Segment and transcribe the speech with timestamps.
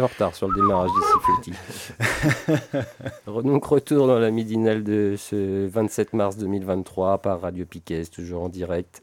[0.00, 2.82] En retard sur le démarrage des Siffletti.
[3.26, 8.48] Donc retour dans la midinale de ce 27 mars 2023 par Radio Piquet, toujours en
[8.48, 9.02] direct.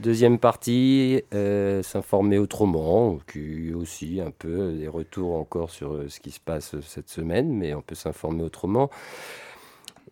[0.00, 6.20] Deuxième partie, euh, s'informer autrement, qui aussi un peu des retours encore sur euh, ce
[6.20, 8.90] qui se passe cette semaine, mais on peut s'informer autrement.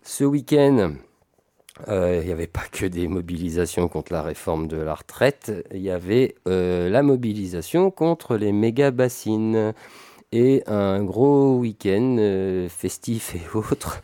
[0.03, 0.95] Ce week-end,
[1.87, 5.83] euh, il n'y avait pas que des mobilisations contre la réforme de la retraite, il
[5.83, 9.72] y avait la mobilisation contre les méga bassines
[10.32, 14.02] et un gros week-end euh, festif et autres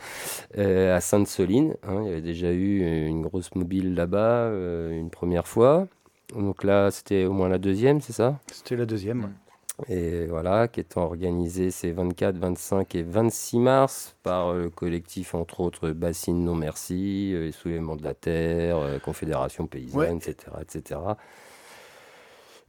[0.58, 1.74] euh, à Sainte-Soline.
[1.82, 2.02] Hein.
[2.02, 5.88] il y avait déjà eu une grosse mobile là-bas euh, une première fois.
[6.34, 8.38] Donc là, c'était au moins la deuxième, c'est ça?
[8.50, 9.34] C'était la deuxième.
[9.88, 15.60] Et voilà, qui est organisée ces 24, 25 et 26 mars par le collectif, entre
[15.60, 21.00] autres, Bassine Non Merci, les Soulèvements de la Terre, Confédération Paysanne, etc., etc.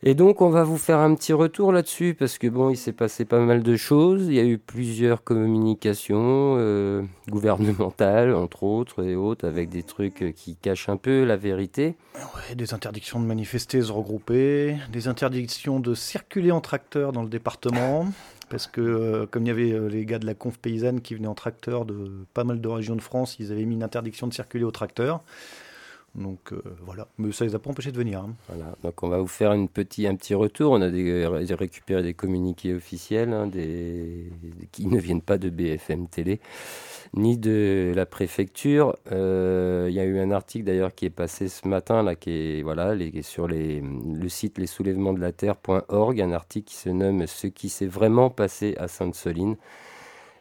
[0.06, 2.92] Et donc, on va vous faire un petit retour là-dessus parce que bon, il s'est
[2.92, 4.26] passé pas mal de choses.
[4.28, 10.34] Il y a eu plusieurs communications euh, gouvernementales, entre autres, et autres, avec des trucs
[10.36, 11.96] qui cachent un peu la vérité.
[12.16, 17.30] Ouais, des interdictions de manifester, se regrouper, des interdictions de circuler en tracteur dans le
[17.30, 18.06] département.
[18.50, 21.16] Parce que, euh, comme il y avait euh, les gars de la conf paysanne qui
[21.16, 24.28] venaient en tracteur de pas mal de régions de France, ils avaient mis une interdiction
[24.28, 25.24] de circuler au tracteur.
[26.16, 28.20] Donc euh, voilà, mais ça les a pas empêchés de venir.
[28.20, 28.36] Hein.
[28.48, 30.74] Voilà, donc on va vous faire une petit, un petit retour.
[30.74, 33.50] On a des, récupéré des communiqués officiels hein,
[34.72, 36.40] qui ne viennent pas de BFM Télé
[37.16, 38.96] ni de la préfecture.
[39.12, 42.32] Euh, il y a eu un article d'ailleurs qui est passé ce matin là, qui
[42.32, 44.68] est voilà, sur le site les
[46.22, 49.58] un article qui se nomme Ce qui s'est vraiment passé à Sainte-Soline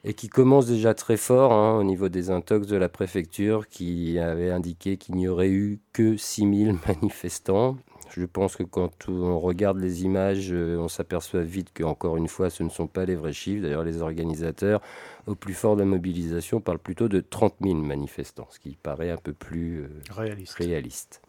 [0.04, 4.18] et qui commence déjà très fort hein, au niveau des intox de la préfecture qui
[4.18, 7.76] avait indiqué qu'il n'y aurait eu que 6000 manifestants.
[8.10, 12.50] Je pense que quand on regarde les images, euh, on s'aperçoit vite qu'encore une fois,
[12.50, 13.62] ce ne sont pas les vrais chiffres.
[13.62, 14.82] D'ailleurs, les organisateurs,
[15.26, 19.10] au plus fort de la mobilisation, parlent plutôt de 30 000 manifestants, ce qui paraît
[19.10, 20.52] un peu plus euh, réaliste.
[20.58, 21.22] réaliste.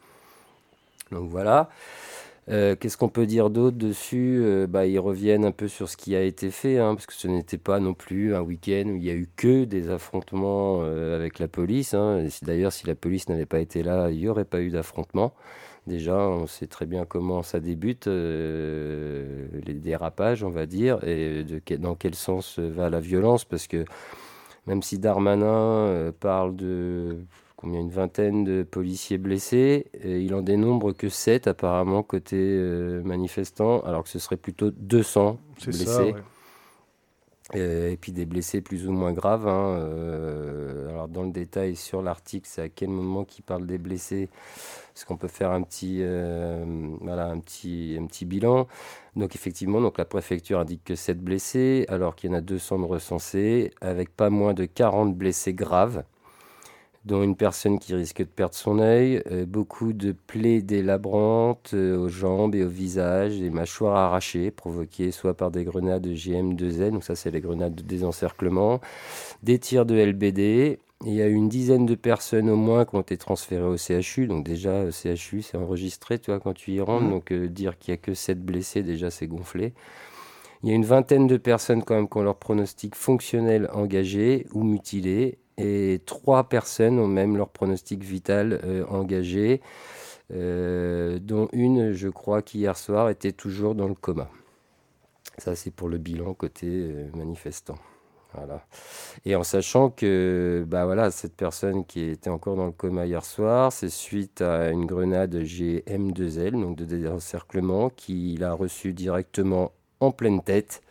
[1.12, 1.70] Donc voilà.
[2.50, 4.40] Euh, qu'est-ce qu'on peut dire d'autre dessus?
[4.44, 7.14] Euh, bah, Ils reviennent un peu sur ce qui a été fait, hein, parce que
[7.14, 10.82] ce n'était pas non plus un week-end où il y a eu que des affrontements
[10.84, 11.94] euh, avec la police.
[11.94, 12.28] Hein.
[12.42, 15.34] D'ailleurs, si la police n'avait pas été là, il n'y aurait pas eu d'affrontement.
[15.88, 21.44] Déjà, on sait très bien comment ça débute, les dérapages, on va dire, et
[21.78, 23.84] dans quel sens va la violence, parce que
[24.66, 27.18] même si Darmanin parle de
[27.64, 29.88] combien une vingtaine de policiers blessés.
[30.04, 34.70] Et il en dénombre que 7 apparemment côté euh, manifestants, alors que ce serait plutôt
[34.70, 36.14] 200 blessés.
[37.54, 39.48] Et, puis des blessés plus ou moins graves.
[39.48, 43.78] Hein, euh, alors dans le détail sur l'article, c'est à quel moment qu'il parle des
[43.78, 44.30] blessés
[44.96, 46.66] Est-ce qu'on peut faire un petit, euh,
[47.02, 48.68] voilà, un petit, un petit bilan.
[49.16, 52.80] Donc effectivement, donc la préfecture indique que 7 blessés, alors qu'il y en a 200
[52.80, 56.04] de recensés, avec pas moins de 40 blessés graves
[57.06, 61.98] dont une personne qui risque de perdre son œil, euh, beaucoup de plaies délabrantes euh,
[61.98, 66.92] aux jambes et au visage, des mâchoires arrachées provoquées soit par des grenades de GM2N,
[66.92, 68.80] donc ça c'est les grenades de désencerclement,
[69.44, 70.80] des tirs de LBD.
[71.06, 74.28] Il y a une dizaine de personnes au moins qui ont été transférées au CHU,
[74.28, 77.10] donc déjà CHU c'est enregistré, tu vois, quand tu y rentres, mmh.
[77.10, 79.74] donc euh, dire qu'il n'y a que 7 blessés, déjà c'est gonflé.
[80.64, 84.48] Il y a une vingtaine de personnes quand même qui ont leur pronostic fonctionnel engagé
[84.54, 89.62] ou mutilé et trois personnes ont même leur pronostic vital euh, engagé,
[90.34, 94.30] euh, dont une, je crois, qui hier soir était toujours dans le coma.
[95.38, 97.76] Ça, c'est pour le bilan côté euh, manifestant.
[98.34, 98.66] Voilà.
[99.26, 103.24] Et en sachant que bah voilà, cette personne qui était encore dans le coma hier
[103.24, 110.12] soir, c'est suite à une grenade GM2L, donc de désencerclement, qu'il a reçu directement en
[110.12, 110.82] pleine tête.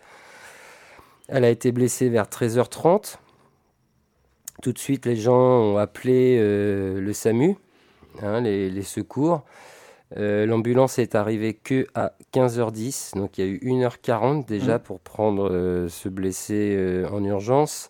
[1.27, 3.17] Elle a été blessée vers 13h30.
[4.61, 7.57] Tout de suite, les gens ont appelé euh, le SAMU,
[8.23, 9.45] hein, les, secours.
[10.15, 14.83] L'ambulance est arrivée que à 15h10, donc il y a eu 1h40 déjà mmh.
[14.83, 15.49] pour prendre
[15.89, 17.89] ce blessé en urgence.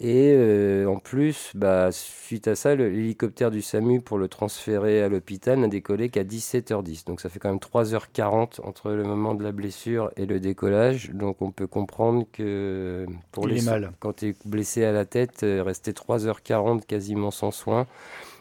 [0.00, 5.08] Et euh, en plus, bah, suite à ça, l'hélicoptère du SAMU pour le transférer à
[5.08, 7.04] l'hôpital n'a décollé qu'à 17h10.
[7.04, 11.10] Donc ça fait quand même 3h40 entre le moment de la blessure et le décollage.
[11.10, 13.92] Donc on peut comprendre que pour les mal.
[13.98, 17.88] quand tu es blessé à la tête, euh, rester 3h40 quasiment sans soin.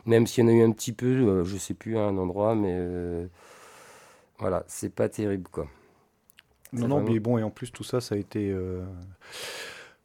[0.05, 2.17] Même s'il y en a eu un petit peu, euh, je sais plus à un
[2.19, 2.77] endroit, mais
[4.37, 5.67] voilà, c'est pas terrible quoi.
[6.71, 8.53] Non, non, mais bon, et en plus tout ça, ça a été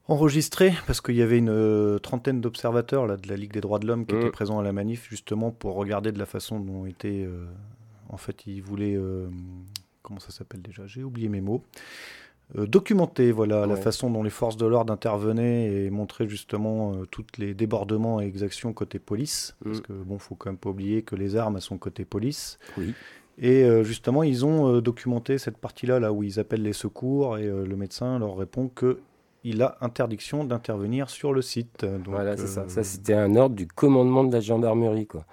[0.09, 3.87] enregistré parce qu'il y avait une euh, trentaine d'observateurs de la Ligue des droits de
[3.87, 4.33] l'homme qui étaient mmh.
[4.33, 7.47] présents à la manif justement pour regarder de la façon dont était euh,
[8.09, 9.29] en fait ils voulaient euh,
[10.03, 10.87] comment ça s'appelle déjà?
[10.87, 11.63] J'ai oublié mes mots
[12.55, 17.55] documenter voilà la façon dont les forces de l'ordre intervenaient et montrer justement tous les
[17.55, 19.83] débordements et exactions côté police parce mmh.
[19.83, 22.93] que bon faut quand même pas oublier que les armes sont côté police oui.
[23.39, 27.77] Et justement, ils ont documenté cette partie-là, là où ils appellent les secours, et le
[27.77, 29.01] médecin leur répond que
[29.45, 31.85] il a interdiction d'intervenir sur le site.
[32.07, 32.69] voilà, c'est ça.
[32.69, 35.07] Ça, euh, c'était un ordre du commandement de la gendarmerie.
[35.07, 35.25] Quoi.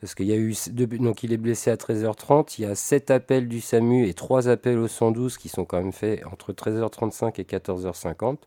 [0.00, 0.54] Parce qu'il y a eu.
[0.72, 2.56] Donc, il est blessé à 13h30.
[2.58, 5.78] Il y a 7 appels du SAMU et 3 appels au 112 qui sont quand
[5.78, 8.38] même faits entre 13h35 et 14h50.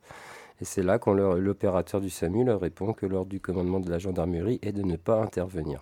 [0.61, 3.99] Et c'est là quand l'opérateur du SAMU leur répond que l'ordre du commandement de la
[3.99, 5.81] gendarmerie est de ne pas intervenir.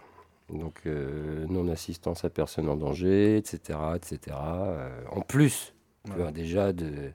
[0.50, 3.80] Donc, euh, non-assistance à personne en danger, etc.
[3.96, 4.38] etc.
[4.38, 5.74] Euh, en plus,
[6.34, 7.12] déjà de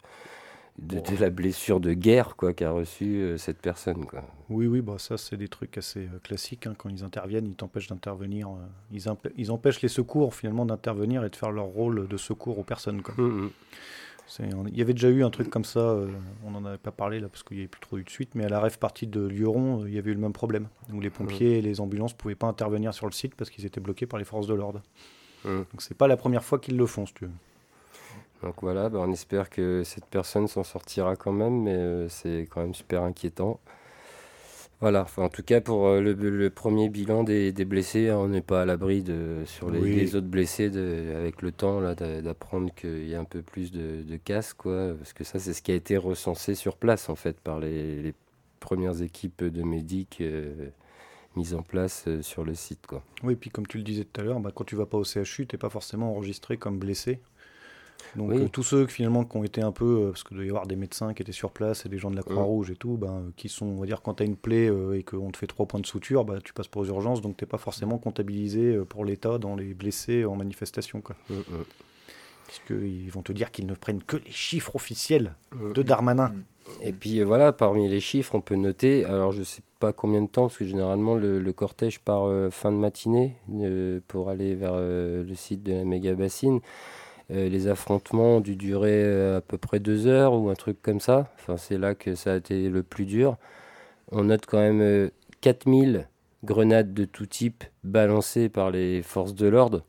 [0.79, 4.23] de, la blessure de guerre quoi qu'a reçu euh, cette personne quoi.
[4.49, 6.75] Oui oui bah ça c'est des trucs assez euh, classiques hein.
[6.77, 8.53] quand ils interviennent ils t'empêchent d'intervenir euh,
[8.93, 9.05] ils,
[9.37, 13.03] ils, empêchent les secours finalement d'intervenir et de faire leur rôle de secours aux personnes
[13.03, 13.15] quoi.
[13.19, 13.51] Hum, hum.
[14.41, 15.97] Il y avait déjà eu un truc comme ça,
[16.45, 18.35] on n'en avait pas parlé là parce qu'il n'y avait plus trop eu de suite,
[18.35, 21.01] mais à la rêve partie de Lyon, il y avait eu le même problème, où
[21.01, 23.81] les pompiers et les ambulances ne pouvaient pas intervenir sur le site parce qu'ils étaient
[23.81, 24.83] bloqués par les forces de l'ordre.
[25.47, 25.65] Hum.
[25.73, 27.31] Donc c'est pas la première fois qu'ils le font, si tu veux.
[28.43, 32.49] Donc voilà, ben, on espère que cette personne s'en sortira quand même, mais euh, c'est
[32.51, 33.59] quand même super inquiétant.
[34.81, 38.63] Voilà, en tout cas pour euh, le, premier bilan des, blessés, hein, on n'est pas
[38.63, 40.67] à l'abri de sur les, autres blessés
[41.17, 45.13] avec le temps d'apprendre qu'il y a un peu plus de, de casse, quoi, parce
[45.13, 48.15] que ça c'est ce qui a été recensé sur place en fait par les,
[48.61, 50.69] premières équipes de médics euh,
[51.37, 53.03] mises en place sur le site, quoi.
[53.23, 54.99] Oui, et puis comme tu le disais tout à l'heure, bah, quand tu vas pas
[54.99, 57.21] au CHU, tu n'es pas forcément enregistré comme blessé.
[58.17, 60.49] Donc euh, tous ceux finalement qui ont été un peu, euh, parce qu'il doit y
[60.49, 62.97] avoir des médecins qui étaient sur place et des gens de la Croix-Rouge et tout,
[62.97, 65.37] ben, euh, qui sont, on va dire, quand tu as une plaie et qu'on te
[65.37, 67.59] fait trois points de suture, bah, tu passes pour les urgences, donc tu n'es pas
[67.59, 71.01] forcément comptabilisé pour l'État dans les blessés en manifestation.
[71.01, 71.17] Quoi.
[72.47, 75.35] Puisqu'ils vont te dire qu'ils ne prennent que les chiffres officiels
[75.75, 76.33] de Darmanin.
[76.83, 80.29] Et puis voilà, parmi les chiffres, on peut noter, alors je sais pas combien de
[80.29, 83.37] temps, parce que généralement le, cortège part fin de matinée
[84.09, 86.61] pour aller vers le site de la méga bassine.
[87.31, 90.81] Euh, les affrontements ont dû durer euh, à peu près deux heures ou un truc
[90.81, 91.31] comme ça.
[91.37, 93.37] Enfin, c'est là que ça a été le plus dur.
[94.13, 95.11] On note quand même
[95.43, 96.03] 4000 euh,
[96.45, 99.83] grenades de tout type balancées par les forces de l'ordre.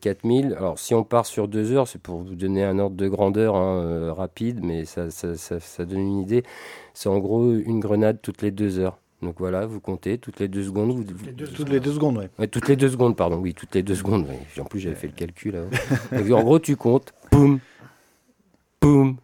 [0.00, 0.50] 4000.
[0.50, 0.52] Mmh.
[0.52, 3.56] Alors, si on part sur deux heures, c'est pour vous donner un ordre de grandeur
[3.56, 6.44] hein, rapide, mais ça, ça, ça, donne une idée.
[6.94, 8.99] C'est en gros une grenade toutes les deux heures.
[9.22, 10.92] Donc voilà, vous comptez toutes les deux secondes.
[10.92, 11.04] Vous...
[11.04, 12.48] toutes les deux secondes, oui.
[12.48, 13.36] toutes les deux secondes, pardon.
[13.36, 14.26] Oui, toutes les deux secondes.
[14.58, 15.54] En plus, j'avais fait le calcul.
[16.12, 16.36] Là.
[16.36, 17.12] en gros, tu comptes.
[17.30, 17.60] Boum,
[18.80, 19.16] boum,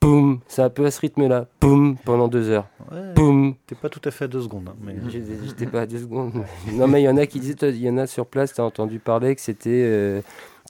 [0.00, 0.40] boum.
[0.48, 1.46] C'est un peu à ce rythme-là.
[1.60, 2.66] Boum, pendant deux heures.
[2.90, 3.54] Ouais, boum.
[3.66, 4.68] T'es pas tout à fait à deux secondes.
[4.68, 4.96] Hein, mais...
[5.08, 6.32] J'étais pas à deux secondes.
[6.72, 8.60] non, mais il y en a qui disaient, il y en a sur place, tu
[8.60, 9.84] as entendu parler que c'était.
[9.84, 10.20] Euh,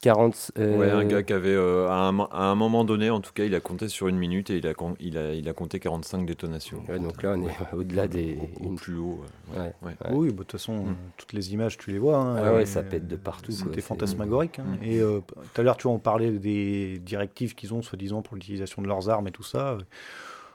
[0.00, 0.52] 40.
[0.59, 3.54] Euh, ouais, un gars qui avait, euh, à, un, moment donné, en tout cas, il
[3.54, 6.83] a compté sur une minute et il a, il a, il a compté 45 détonations.
[6.88, 8.38] donc là, on est au-delà des.
[8.64, 9.21] Au, plus haut.
[9.54, 9.73] Ouais.
[10.11, 10.97] Oui, bah, de toute façon, mm.
[11.19, 12.16] toutes les images, tu les vois.
[12.16, 13.52] Hein, ah ouais, ça pète de partout.
[13.52, 14.59] C'était fantasmagorique.
[14.59, 14.78] Hein.
[14.80, 14.85] Mm.
[14.85, 15.21] Et euh,
[15.52, 18.88] tout à l'heure, tu vois, on parlait des directives qu'ils ont, soi-disant, pour l'utilisation de
[18.88, 19.76] leurs armes et tout ça.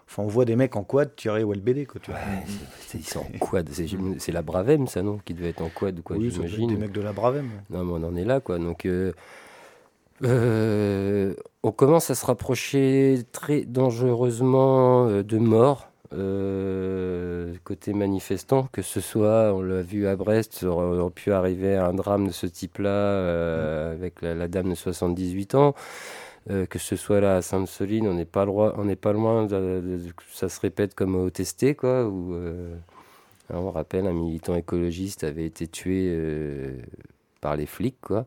[0.08, 1.86] Enfin, on voit des mecs en quad tirer ou LBD.
[1.88, 2.20] Quoi, tu vois.
[2.94, 3.70] ils sont en quad.
[4.20, 6.70] C'est la Bravem, ça, non Qui devait être en quad, quoi, oui, j'imagine.
[6.70, 7.50] des mecs de la Bravem.
[7.70, 8.60] Non, mais on en est là, quoi.
[8.60, 9.14] Donc, euh,
[10.24, 11.34] euh,
[11.64, 15.90] on commence à se rapprocher très dangereusement euh, de mort.
[17.64, 21.88] côté manifestant, que ce soit, on l'a vu à Brest, ça aurait, pu arriver à
[21.88, 25.74] un drame de ce type-là avec la, dame de 78 ans.
[26.52, 30.48] Euh, que ce soit là à Sainte-Soline, on n'est pas, pas loin de, que ça
[30.48, 32.06] se répète comme au Testé, quoi.
[32.06, 32.76] Où, euh,
[33.50, 36.78] on rappelle, un militant écologiste avait été tué euh,
[37.42, 38.26] par les flics, quoi,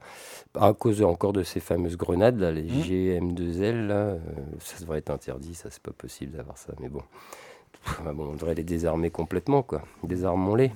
[0.55, 2.83] à cause encore de ces fameuses grenades, là, les mmh.
[2.83, 4.17] GM2L, là,
[4.59, 7.03] ça devrait être interdit, ça c'est pas possible d'avoir ça, mais bon.
[8.05, 9.83] bon, on devrait les désarmer complètement, quoi.
[10.03, 10.73] Désarmons-les.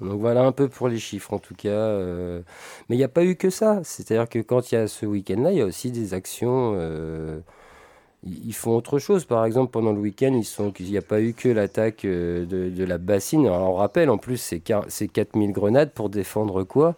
[0.00, 1.68] Donc voilà un peu pour les chiffres en tout cas.
[1.68, 2.40] Euh.
[2.88, 3.80] Mais il n'y a pas eu que ça.
[3.84, 6.74] C'est-à-dire que quand il y a ce week-end-là, il y a aussi des actions.
[6.76, 7.40] Euh,
[8.24, 9.24] ils font autre chose.
[9.24, 10.38] Par exemple, pendant le week-end,
[10.78, 13.46] il n'y a pas eu que l'attaque euh, de, la bassine.
[13.46, 16.96] Alors, on rappelle, en plus, c'est 4000 grenades pour défendre quoi?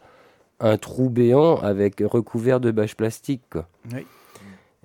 [0.61, 3.57] Un trou béant avec recouvert de bâches plastiques.
[3.93, 4.07] Oui.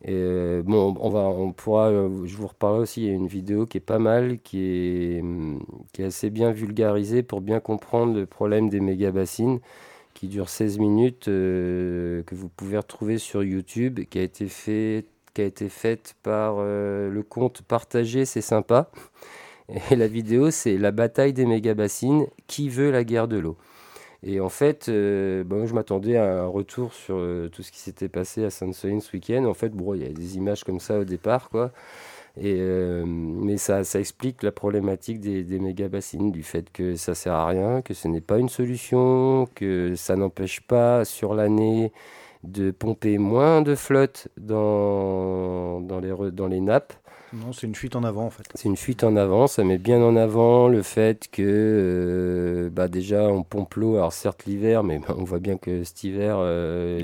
[0.08, 3.28] Euh, bon, on, va, on pourra, euh, je vous reparlerai aussi, il y a une
[3.28, 5.60] vidéo qui est pas mal, qui est, hum,
[5.92, 9.60] qui est assez bien vulgarisée pour bien comprendre le problème des méga bassines,
[10.14, 15.06] qui dure 16 minutes, que vous pouvez retrouver sur YouTube, qui a été fait
[15.38, 18.90] qui a été faite par euh, le compte Partagé, c'est sympa.
[19.92, 22.26] Et la vidéo, c'est la bataille des méga bassines.
[22.48, 23.56] Qui veut la guerre de l'eau
[24.24, 27.80] Et en fait, euh, bon, je m'attendais à un retour sur euh, tout ce qui
[27.80, 29.46] s'était passé à Sainte-Soline ce week-end.
[29.46, 31.72] En fait, il y a des images comme ça au départ, quoi.
[32.40, 32.60] Et,
[33.06, 37.34] mais ça, ça, explique la problématique des, des méga bassines, du fait que ça sert
[37.34, 41.92] à rien, que ce n'est pas une solution, que ça n'empêche pas sur l'année
[42.44, 46.94] de pomper moins de flotte dans, dans, les, dans les nappes.
[47.34, 48.44] Non, c'est une fuite en avant en fait.
[48.56, 52.88] C'est une fuite en avant, ça met bien en avant le fait que euh, bah
[52.88, 56.38] déjà on pompe l'eau, alors certes l'hiver, mais on voit bien que cet hiver.
[56.40, 57.02] Euh,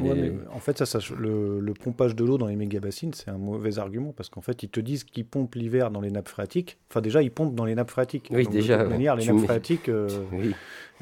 [0.54, 3.80] en fait, ça, ça le, pompage de l'eau dans les méga bassines, c'est un mauvais
[3.80, 6.78] argument parce qu'en fait ils te disent qu'ils pompent l'hiver dans les nappes phréatiques.
[6.90, 8.30] Enfin, déjà ils pompent dans les nappes phréatiques.
[8.32, 8.78] Oui, déjà.
[8.78, 9.90] De toute manière, les nappes phréatiques.
[9.90, 10.54] Euh, oui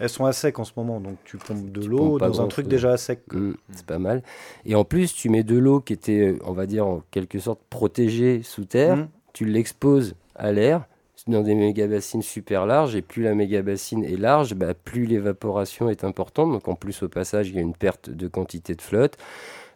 [0.02, 2.68] elles sont à sec en ce moment, donc tu pompes de l'eau dans un truc
[2.68, 3.22] déjà à sec.
[3.32, 4.24] Mmh, c'est pas mal.
[4.66, 7.38] Et en plus, tu mets de l'eau qui était, euh, on va dire, en quelque
[7.38, 9.08] sorte protégée sous terre, mmh.
[9.34, 10.86] tu l'exposes à l'air
[11.28, 16.04] dans des méga-bassines super larges, et plus la méga-bassine est large, bah, plus l'évaporation est
[16.04, 16.52] importante.
[16.52, 19.18] Donc en plus, au passage, il y a une perte de quantité de flotte.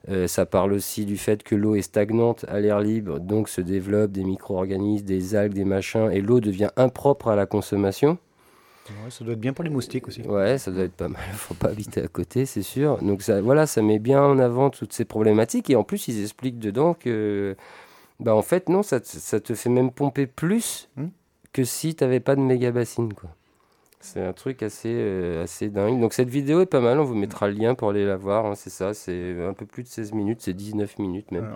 [0.09, 3.61] Euh, ça parle aussi du fait que l'eau est stagnante à l'air libre, donc se
[3.61, 8.17] développent des micro-organismes, des algues, des machins, et l'eau devient impropre à la consommation
[9.09, 10.21] ça doit être bien pour les moustiques aussi.
[10.21, 11.21] Ouais, ça doit être pas mal.
[11.29, 12.97] Il faut pas habiter à côté, c'est sûr.
[13.01, 15.69] Donc ça, voilà, ça met bien en avant toutes ces problématiques.
[15.69, 17.55] Et en plus, ils expliquent dedans que,
[18.19, 21.07] bah en fait, non, ça, ça te fait même pomper plus hmm.
[21.53, 23.29] que si tu n'avais pas de méga bassine, quoi.
[24.05, 25.99] C'est un truc assez, euh, assez dingue.
[25.99, 28.45] Donc cette vidéo est pas mal, on vous mettra le lien pour aller la voir.
[28.45, 31.49] Hein, c'est ça, c'est un peu plus de 16 minutes, c'est 19 minutes même.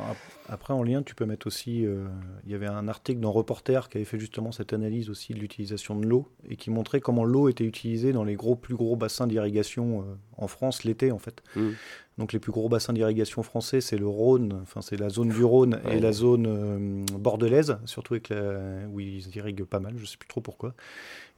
[0.50, 2.08] après en lien, tu peux mettre aussi, euh,
[2.46, 5.40] il y avait un article dans Reporter qui avait fait justement cette analyse aussi de
[5.40, 8.96] l'utilisation de l'eau et qui montrait comment l'eau était utilisée dans les gros, plus gros
[8.96, 10.04] bassins d'irrigation euh,
[10.38, 11.44] en France l'été en fait.
[11.56, 11.70] Mmh.
[12.20, 15.44] Donc les plus gros bassins d'irrigation français, c'est le Rhône, enfin c'est la zone du
[15.44, 18.32] Rhône et la zone bordelaise, surtout avec
[18.92, 20.76] où ils irriguent pas mal, je sais plus trop pourquoi.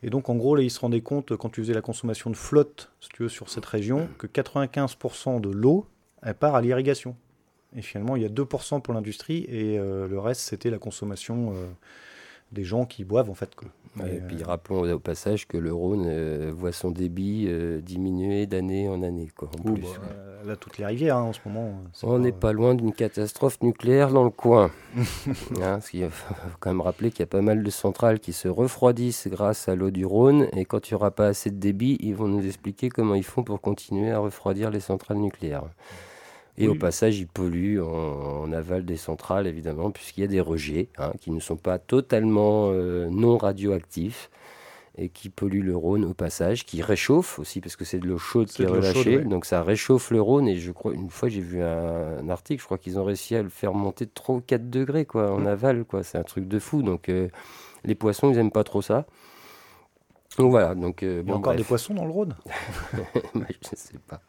[0.04, 2.36] Et donc, en gros, là, ils se rendaient compte, quand tu faisais la consommation de
[2.36, 5.86] flotte, si tu veux, sur cette région, que 95% de l'eau,
[6.24, 7.16] elle part à l'irrigation.
[7.76, 11.54] Et finalement, il y a 2% pour l'industrie, et euh, le reste, c'était la consommation
[11.54, 11.68] euh,
[12.52, 13.54] des gens qui boivent, en fait.
[13.56, 13.70] Quoi
[14.00, 18.88] et puis rappelons au passage que le Rhône euh, voit son débit euh, diminuer d'année
[18.88, 19.30] en année.
[19.36, 19.72] Quoi, bah,
[20.46, 21.74] là, toutes les rivières hein, en ce moment.
[22.04, 22.54] On n'est pas...
[22.54, 24.72] loin d'une catastrophe nucléaire dans le coin.
[25.62, 28.48] hein, il faut quand même rappeler qu'il y a pas mal de centrales qui se
[28.48, 30.48] refroidissent grâce à l'eau du Rhône.
[30.54, 33.24] Et quand il n'y aura pas assez de débit, ils vont nous expliquer comment ils
[33.24, 35.64] font pour continuer à refroidir les centrales nucléaires.
[36.58, 40.90] Et au passage, ils polluent en, aval des centrales, évidemment, puisqu'il y a des rejets
[40.98, 44.30] hein, qui ne sont pas totalement euh, non radioactifs
[44.98, 48.18] et qui polluent le Rhône au passage, qui réchauffent aussi, parce que c'est de l'eau
[48.18, 50.48] chaude qui est, relâchée, donc ça réchauffe le Rhône.
[50.48, 53.42] Et je crois, une fois, j'ai vu un, article, je crois qu'ils ont réussi à
[53.42, 55.48] le faire monter de 3 ou 4 degrés quoi, en mmh.
[55.48, 55.86] aval.
[55.86, 56.04] quoi.
[56.04, 56.84] C'est un truc de fou.
[56.84, 57.30] Donc euh,
[57.86, 59.06] les poissons, ils n'aiment pas trop ça.
[60.38, 60.76] Donc voilà.
[60.76, 62.36] Donc, euh, Il y a encore des poissons dans le Rhône?
[63.34, 64.22] Je ne sais pas.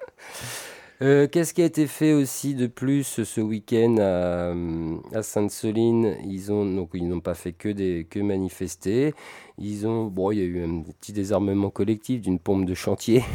[1.03, 6.17] Euh, qu'est-ce qui a été fait aussi de plus ce week-end à, Sainte-Soline?
[6.25, 9.13] Ils donc ils n'ont pas fait que que manifester.
[9.59, 13.23] Ils ont bon, il y a eu un petit désarmement collectif d'une pompe de chantier.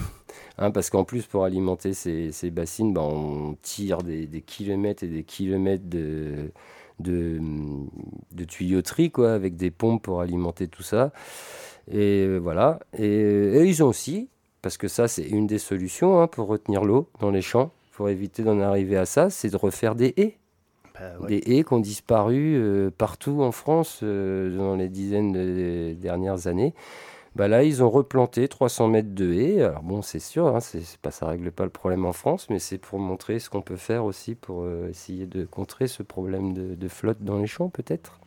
[0.60, 5.24] Hein, parce qu'en plus, pour alimenter ces, bassines, ben, on tire des, kilomètres et des
[5.24, 6.52] kilomètres de,
[7.00, 11.12] de, tuyauterie, quoi, avec des pompes pour alimenter tout ça.
[11.92, 12.80] Et euh, voilà.
[12.98, 14.30] et ils ont aussi
[14.68, 18.10] parce que ça, c'est une des solutions hein, pour retenir l'eau dans les champs, pour
[18.10, 20.36] éviter d'en arriver à ça, c'est de refaire des haies.
[20.94, 25.94] Bah des haies qui ont disparu euh, partout en France euh, dans les dizaines de
[25.94, 26.74] dernières années.
[27.38, 29.62] Bah là, ils ont replanté 300 mètres de haies.
[29.62, 32.60] Alors bon, c'est sûr, hein, c'est pas, ça règle pas le problème en France, mais
[32.60, 36.54] c'est pour montrer ce qu'on peut faire aussi pour euh, essayer de contrer ce problème
[36.54, 38.20] de, de flotte dans les champs, peut-être.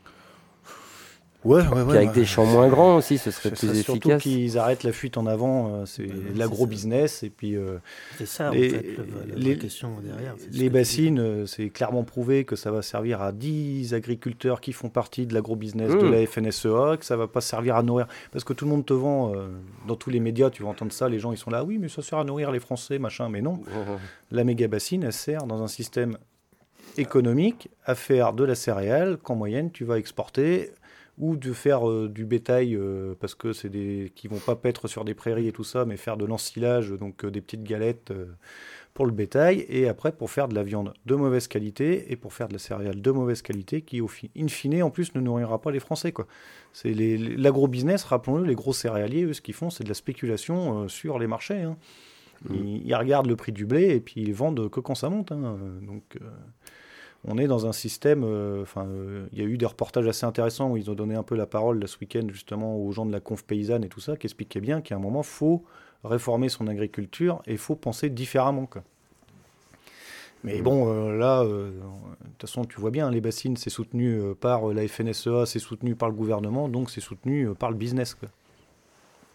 [1.43, 1.97] Ouais, ouais, ouais.
[1.97, 3.85] avec des champs moins grands aussi, ce serait plus efficace.
[3.85, 6.07] Surtout qu'ils arrêtent la fuite en avant, euh, c'est
[6.37, 7.79] l'agro-business et puis euh,
[8.19, 10.35] C'est ça, Les- en fait, le- la les- question derrière.
[10.53, 14.91] les bassines, euh, c'est clairement prouvé que ça va servir à 10 agriculteurs qui font
[14.91, 16.13] partie de l'agro-business de Mmh.
[16.13, 18.07] la FNSEA, que ça va pas servir à nourrir.
[18.33, 19.49] Parce que tout le monde te vend, euh,
[19.89, 21.89] dans tous les médias, tu vas entendre ça, les gens ils sont là, oui, mais
[21.89, 23.61] ça sert à nourrir les Français, machin, mais non.
[24.31, 26.19] La méga bassine, elle sert dans un système
[26.99, 30.71] économique à faire de la céréale qu'en moyenne tu vas exporter
[31.21, 34.89] ou de faire euh, du bétail euh, parce que c'est des qui vont pas paître
[34.89, 38.13] sur des prairies et tout ça mais faire de l'ensilage donc euh, des petites galettes
[38.95, 42.33] pour le bétail et après pour faire de la viande de mauvaise qualité et pour
[42.33, 45.21] faire de la céréale de mauvaise qualité qui au fi- in fine en plus ne
[45.21, 46.27] nourrira pas les français quoi.
[46.73, 50.89] C'est les- l'agro-business, rappelons-le, les gros céréaliers eux ce qu'ils font c'est de la spéculation
[50.89, 51.77] sur les marchés hein.
[52.55, 55.31] Ils, ils regardent le prix du blé et puis ils vendent que quand ça monte.
[55.31, 55.59] hein.
[55.87, 56.17] Donc,
[57.25, 58.23] on est dans un système.
[58.25, 61.15] euh, Enfin, euh, il y a eu des reportages assez intéressants où ils ont donné
[61.15, 63.89] un peu la parole là, ce week-end justement aux gens de la conf paysanne et
[63.89, 65.65] tout ça, qui expliquaient bien qu'à un moment, faut
[66.05, 68.67] réformer son agriculture et il faut penser différemment.
[68.67, 68.83] quoi.
[70.43, 71.73] Mais bon, euh, là, de
[72.39, 76.09] toute façon, tu vois bien, les bassines, c'est soutenu par la FNSEA, c'est soutenu par
[76.09, 78.15] le gouvernement, donc c'est soutenu par le business.
[78.15, 78.31] Quoi.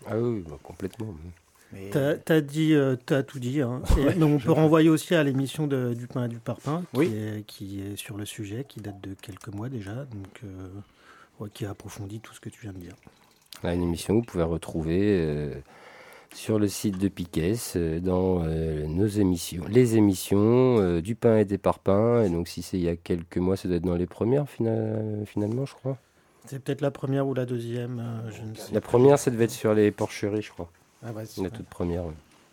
[0.08, 1.14] Ah oui, bah, complètement.
[1.76, 3.62] Mais- T'as dit, euh, t'as tout dit.
[3.62, 3.82] hein.
[3.98, 6.98] Et donc on peut renvoyer aussi à l'émission de- du pain et du parpaing, qui,
[7.00, 7.08] Oui.
[7.16, 10.68] est, qui est sur le sujet, qui date de quelques mois déjà, donc euh,
[11.40, 12.96] ouais, qui approfondit tout ce que tu viens de dire.
[13.64, 15.54] Là, une émission que vous pouvez retrouver euh,
[16.34, 21.38] sur le site de Piquet, euh, dans euh, nos émissions, les émissions euh, du pain
[21.38, 22.24] et des parpaings.
[22.24, 24.46] Et donc, si c'est il y a quelques mois, ça doit être dans les premières
[24.50, 25.98] fina- finalement, je crois.
[26.46, 29.46] C'est peut-être la première ou la deuxième, euh, je ne sais La première, ça devait
[29.46, 30.70] être sur les porcheries, je crois.
[31.04, 31.12] Ah
[31.42, 32.04] La toute première.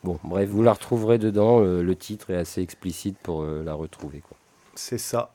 [0.05, 1.61] Bon, bref, vous la retrouverez dedans.
[1.63, 4.23] euh, le titre est assez explicite pour euh, la retrouver.
[4.75, 5.31] C'est ça.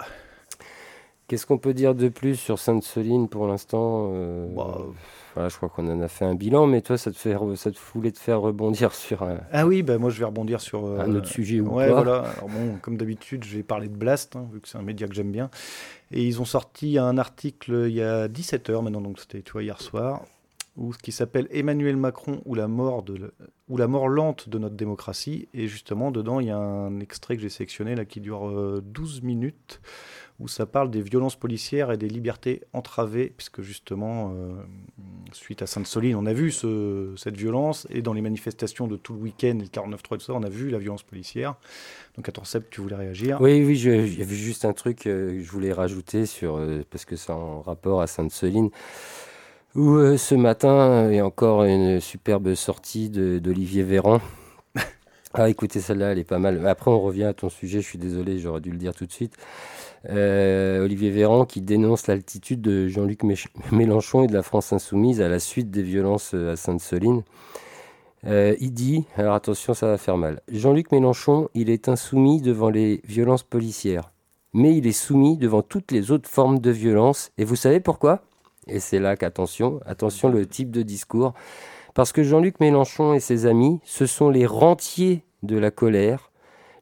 [1.28, 4.78] Qu'est-ce qu'on peut dire de plus sur Sainte-Soline pour l'instant euh, Bah,
[5.34, 7.70] voilà, Je crois qu'on en a fait un bilan, mais toi, ça te, fait, ça
[7.70, 10.86] te voulait te faire rebondir sur un, Ah oui, bah moi je vais rebondir sur
[10.86, 12.02] euh, un autre sujet ou Ouais, pas.
[12.04, 12.20] voilà.
[12.30, 15.06] Alors bon, comme d'habitude, je vais parler de Blast, hein, vu que c'est un média
[15.06, 15.50] que j'aime bien.
[16.12, 19.52] Et ils ont sorti un article il y a 17 heures maintenant, donc c'était tu
[19.52, 20.22] vois, hier soir,
[20.78, 23.34] où, qui s'appelle Emmanuel Macron ou la, mort de
[23.68, 25.50] ou la mort lente de notre démocratie.
[25.54, 28.82] Et justement, dedans, il y a un extrait que j'ai sélectionné là, qui dure euh,
[28.86, 29.82] 12 minutes,
[30.40, 34.54] où ça parle des violences policières et des libertés entravées, puisque justement, euh,
[35.32, 39.14] suite à Sainte-Soline, on a vu ce- cette violence, et dans les manifestations de tout
[39.14, 41.56] le week-end, le 49-3 et tout ça, on a vu la violence policière.
[42.16, 43.42] Donc, attends, Seb, tu voulais réagir?
[43.42, 47.06] Oui, oui, il y juste un truc euh, que je voulais rajouter sur, euh, parce
[47.06, 48.70] que c'est en rapport à Sainte-Soline,
[49.78, 54.20] où euh, ce matin, il y a encore une superbe sortie d'Olivier Véran.
[55.34, 56.66] ah, écoutez, celle-là, elle est pas mal.
[56.68, 59.12] Après, on revient à ton sujet, je suis désolé, j'aurais dû le dire tout de
[59.12, 59.36] suite.
[60.10, 63.22] Euh, Olivier Véran qui dénonce l'altitude de Jean-Luc
[63.72, 67.24] Mélenchon et de la France insoumise à la suite des violences euh, à Sainte-Soline.
[68.26, 70.42] Euh, il dit, alors attention, ça va faire mal.
[70.52, 74.12] Jean-Luc Mélenchon, il est insoumis devant les violences policières,
[74.54, 77.32] mais il est soumis devant toutes les autres formes de violence.
[77.38, 78.24] Et vous savez pourquoi?
[78.68, 81.34] Et c'est là qu'attention, attention le type de discours.
[81.94, 86.32] Parce que Jean-Luc Mélenchon et ses amis, ce sont les rentiers de la colère,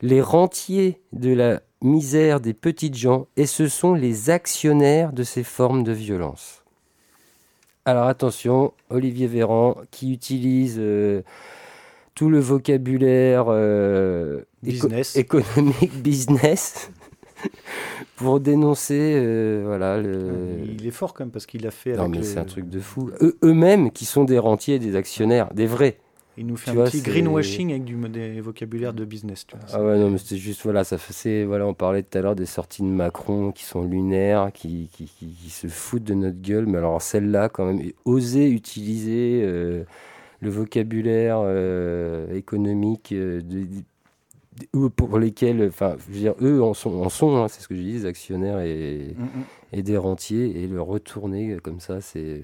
[0.01, 5.43] les rentiers de la misère des petites gens, et ce sont les actionnaires de ces
[5.43, 6.63] formes de violence.
[7.85, 11.21] Alors attention, Olivier Véran qui utilise euh,
[12.15, 16.89] tout le vocabulaire euh, éco- économique, business,
[18.15, 20.59] pour dénoncer, euh, voilà, le...
[20.79, 22.69] Il est fort quand même, parce qu'il a fait Non avec mais c'est un truc
[22.69, 23.11] de fou.
[23.21, 25.97] Eux- Eux-mêmes qui sont des rentiers, des actionnaires, des vrais.
[26.37, 29.47] Il nous fait Tu un vois, petit greenwashing avec du, des vocabulaires de business.
[29.47, 29.65] Tu vois.
[29.73, 32.35] Ah ouais, non, mais c'était juste, voilà, ça faisait, voilà, on parlait tout à l'heure
[32.35, 36.41] des sorties de Macron qui sont lunaires, qui, qui, qui- qui se foutent de notre
[36.41, 39.85] gueule, mais alors celle-là, quand même, oser utiliser euh,
[40.41, 43.67] le vocabulaire euh, économique euh, de-
[44.95, 47.75] pour lesquels, enfin, je veux dire, eux en sont, en sont hein, c'est ce que
[47.75, 49.15] je dis, des actionnaires et,
[49.73, 52.41] et des rentiers, et le retourner comme ça, c'est.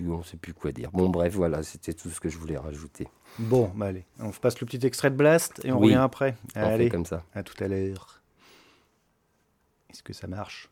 [0.00, 0.90] on ne sait plus quoi dire.
[0.92, 3.08] Bon, bref, voilà, c'était tout ce que je voulais rajouter.
[3.38, 5.86] Bon, bah allez, on passe le petit extrait de Blast et on Oui.
[5.86, 6.36] revient après.
[6.54, 7.24] On fait Allez, comme ça.
[7.34, 8.20] à tout à l'heure.
[9.90, 10.68] Est-ce que ça marche?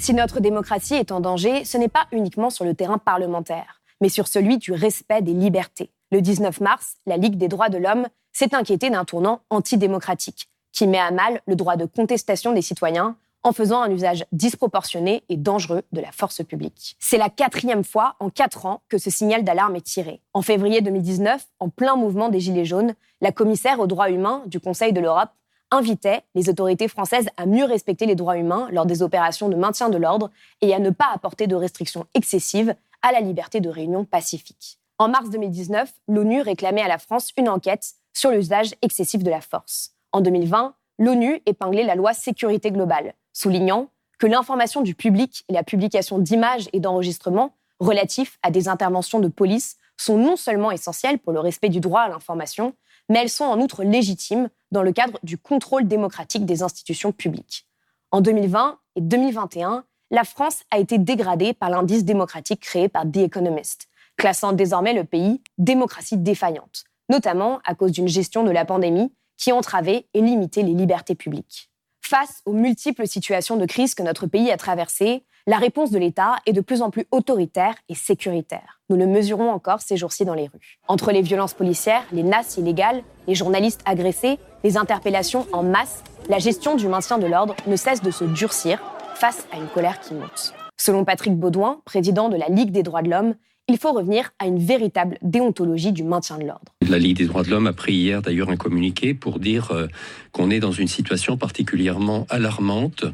[0.00, 4.08] Si notre démocratie est en danger, ce n'est pas uniquement sur le terrain parlementaire, mais
[4.08, 5.90] sur celui du respect des libertés.
[6.10, 10.86] Le 19 mars, la Ligue des droits de l'homme s'est inquiétée d'un tournant antidémocratique qui
[10.86, 15.36] met à mal le droit de contestation des citoyens en faisant un usage disproportionné et
[15.36, 16.96] dangereux de la force publique.
[16.98, 20.22] C'est la quatrième fois en quatre ans que ce signal d'alarme est tiré.
[20.32, 24.60] En février 2019, en plein mouvement des Gilets jaunes, la commissaire aux droits humains du
[24.60, 25.30] Conseil de l'Europe
[25.70, 29.88] invitait les autorités françaises à mieux respecter les droits humains lors des opérations de maintien
[29.88, 30.30] de l'ordre
[30.60, 34.78] et à ne pas apporter de restrictions excessives à la liberté de réunion pacifique.
[34.98, 39.40] En mars 2019, l'ONU réclamait à la France une enquête sur l'usage excessif de la
[39.40, 39.92] force.
[40.12, 45.62] En 2020, l'ONU épinglait la loi sécurité globale, soulignant que l'information du public et la
[45.62, 51.32] publication d'images et d'enregistrements relatifs à des interventions de police sont non seulement essentielles pour
[51.32, 52.74] le respect du droit à l'information,
[53.10, 57.66] mais elles sont en outre légitimes dans le cadre du contrôle démocratique des institutions publiques.
[58.12, 63.18] En 2020 et 2021, la France a été dégradée par l'indice démocratique créé par The
[63.18, 69.12] Economist, classant désormais le pays démocratie défaillante, notamment à cause d'une gestion de la pandémie
[69.36, 71.68] qui entravait et limitait les libertés publiques.
[72.02, 76.36] Face aux multiples situations de crise que notre pays a traversées, la réponse de l'État
[76.46, 78.78] est de plus en plus autoritaire et sécuritaire.
[78.88, 80.78] Nous le mesurons encore ces jours-ci dans les rues.
[80.86, 86.38] Entre les violences policières, les nasses illégales, les journalistes agressés, les interpellations en masse, la
[86.38, 88.80] gestion du maintien de l'ordre ne cesse de se durcir
[89.16, 90.54] face à une colère qui monte.
[90.76, 93.34] Selon Patrick Baudouin, président de la Ligue des droits de l'homme,
[93.66, 96.72] il faut revenir à une véritable déontologie du maintien de l'ordre.
[96.88, 99.88] La Ligue des droits de l'homme a pris hier d'ailleurs un communiqué pour dire euh,
[100.30, 103.04] qu'on est dans une situation particulièrement alarmante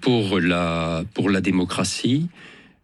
[0.00, 2.28] pour la, pour la démocratie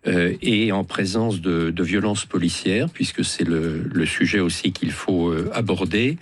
[0.06, 4.92] euh, et en présence de, de violences policières, puisque c'est le, le, sujet aussi qu'il
[4.92, 6.18] faut aborder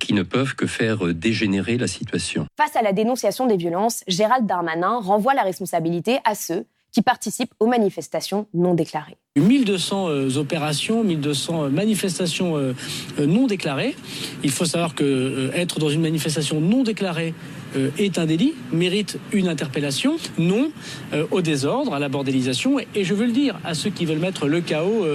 [0.00, 2.46] qui ne peuvent que faire dégénérer la situation.
[2.56, 7.54] Face à la dénonciation des violences, Gérald Darmanin renvoie la responsabilité à ceux qui participent
[7.60, 9.16] aux manifestations non déclarées.
[9.36, 12.74] 1200 euh, opérations, 1200 euh, manifestations euh,
[13.18, 13.94] non déclarées.
[14.42, 17.34] Il faut savoir que être dans une manifestation non déclarée
[17.98, 20.70] est un délit, mérite une interpellation, non
[21.30, 22.78] au désordre, à la bordélisation.
[22.94, 25.06] Et je veux le dire à ceux qui veulent mettre le chaos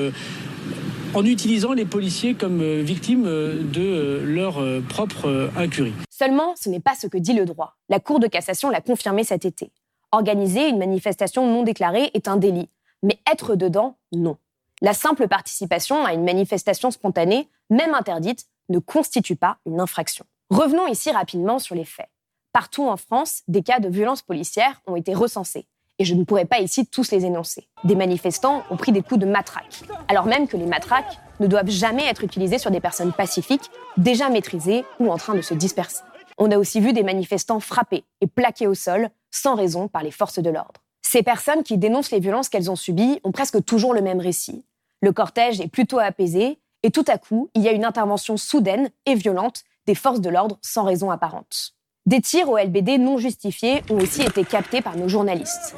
[1.13, 5.93] en utilisant les policiers comme victimes de leur propre incurie.
[6.09, 7.77] Seulement, ce n'est pas ce que dit le droit.
[7.89, 9.71] La Cour de cassation l'a confirmé cet été.
[10.11, 12.69] Organiser une manifestation non déclarée est un délit,
[13.01, 14.37] mais être dedans, non.
[14.81, 20.25] La simple participation à une manifestation spontanée, même interdite, ne constitue pas une infraction.
[20.49, 22.09] Revenons ici rapidement sur les faits.
[22.53, 25.65] Partout en France, des cas de violences policières ont été recensés,
[25.97, 27.67] et je ne pourrais pas ici tous les énoncer.
[27.83, 31.71] Des manifestants ont pris des coups de matraque, alors même que les matraques ne doivent
[31.71, 36.03] jamais être utilisées sur des personnes pacifiques, déjà maîtrisées ou en train de se disperser.
[36.37, 40.11] On a aussi vu des manifestants frappés et plaqués au sol sans raison par les
[40.11, 40.83] forces de l'ordre.
[41.01, 44.63] Ces personnes qui dénoncent les violences qu'elles ont subies ont presque toujours le même récit.
[45.01, 48.91] Le cortège est plutôt apaisé et tout à coup, il y a une intervention soudaine
[49.07, 51.73] et violente des forces de l'ordre sans raison apparente.
[52.05, 55.73] Des tirs au LBD non justifiés ont aussi été captés par nos journalistes.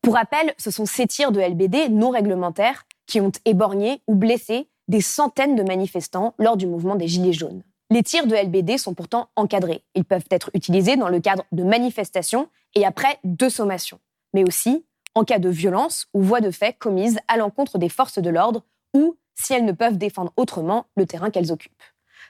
[0.00, 4.70] Pour rappel, ce sont ces tirs de LBD non réglementaires qui ont éborgné ou blessé
[4.88, 7.62] des centaines de manifestants lors du mouvement des Gilets jaunes.
[7.90, 9.84] Les tirs de LBD sont pourtant encadrés.
[9.94, 14.00] Ils peuvent être utilisés dans le cadre de manifestations et après deux sommations,
[14.32, 18.20] mais aussi en cas de violence ou voie de fait commise à l'encontre des forces
[18.20, 21.82] de l'ordre ou si elles ne peuvent défendre autrement le terrain qu'elles occupent.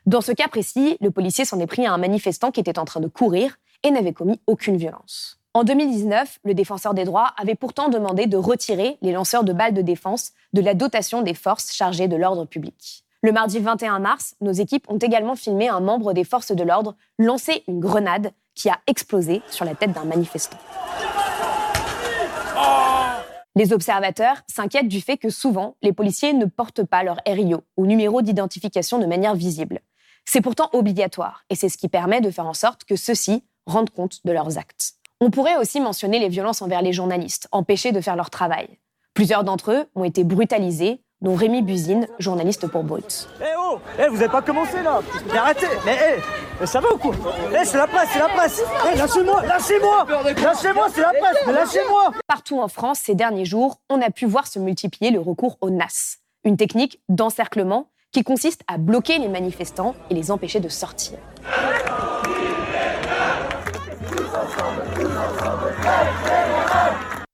[0.08, 2.86] Dans ce cas précis, le policier s'en est pris à un manifestant qui était en
[2.86, 5.38] train de courir et n'avait commis aucune violence.
[5.52, 9.74] En 2019, le défenseur des droits avait pourtant demandé de retirer les lanceurs de balles
[9.74, 13.04] de défense de la dotation des forces chargées de l'ordre public.
[13.22, 16.96] Le mardi 21 mars, nos équipes ont également filmé un membre des forces de l'ordre
[17.18, 20.56] lancer une grenade qui a explosé sur la tête d'un manifestant.
[23.56, 27.84] Les observateurs s'inquiètent du fait que souvent, les policiers ne portent pas leur RIO ou
[27.84, 29.80] numéro d'identification de manière visible.
[30.30, 33.88] C'est pourtant obligatoire et c'est ce qui permet de faire en sorte que ceux-ci rendent
[33.88, 34.92] compte de leurs actes.
[35.22, 38.68] On pourrait aussi mentionner les violences envers les journalistes, empêchés de faire leur travail.
[39.14, 43.26] Plusieurs d'entre eux ont été brutalisés dont Rémi Buzine, journaliste pour Brut.
[43.40, 45.00] Eh oh Eh, vous n'avez pas commencé là
[45.32, 45.96] Mais arrêtez Mais
[46.60, 47.14] eh Ça va ou quoi?
[47.58, 48.62] Eh, c'est la presse, c'est la presse
[48.92, 50.06] Eh, lâchez-moi Lâchez-moi
[50.42, 54.46] Lâchez-moi, c'est la presse lâchez-moi Partout en France, ces derniers jours, on a pu voir
[54.46, 59.94] se multiplier le recours au NAS, une technique d'encerclement qui consiste à bloquer les manifestants
[60.10, 61.18] et les empêcher de sortir.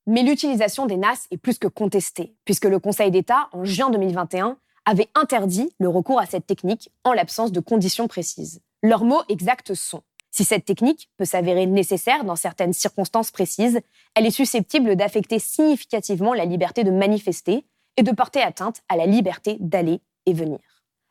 [0.07, 4.59] Mais l'utilisation des NAS est plus que contestée, puisque le Conseil d'État, en juin 2021,
[4.85, 8.61] avait interdit le recours à cette technique en l'absence de conditions précises.
[8.83, 10.03] Leurs mots exacts sont
[10.35, 13.81] si cette technique peut s'avérer nécessaire dans certaines circonstances précises,
[14.17, 17.65] elle est susceptible d'affecter significativement la liberté de manifester
[17.97, 20.61] et de porter atteinte à la liberté d'aller et venir.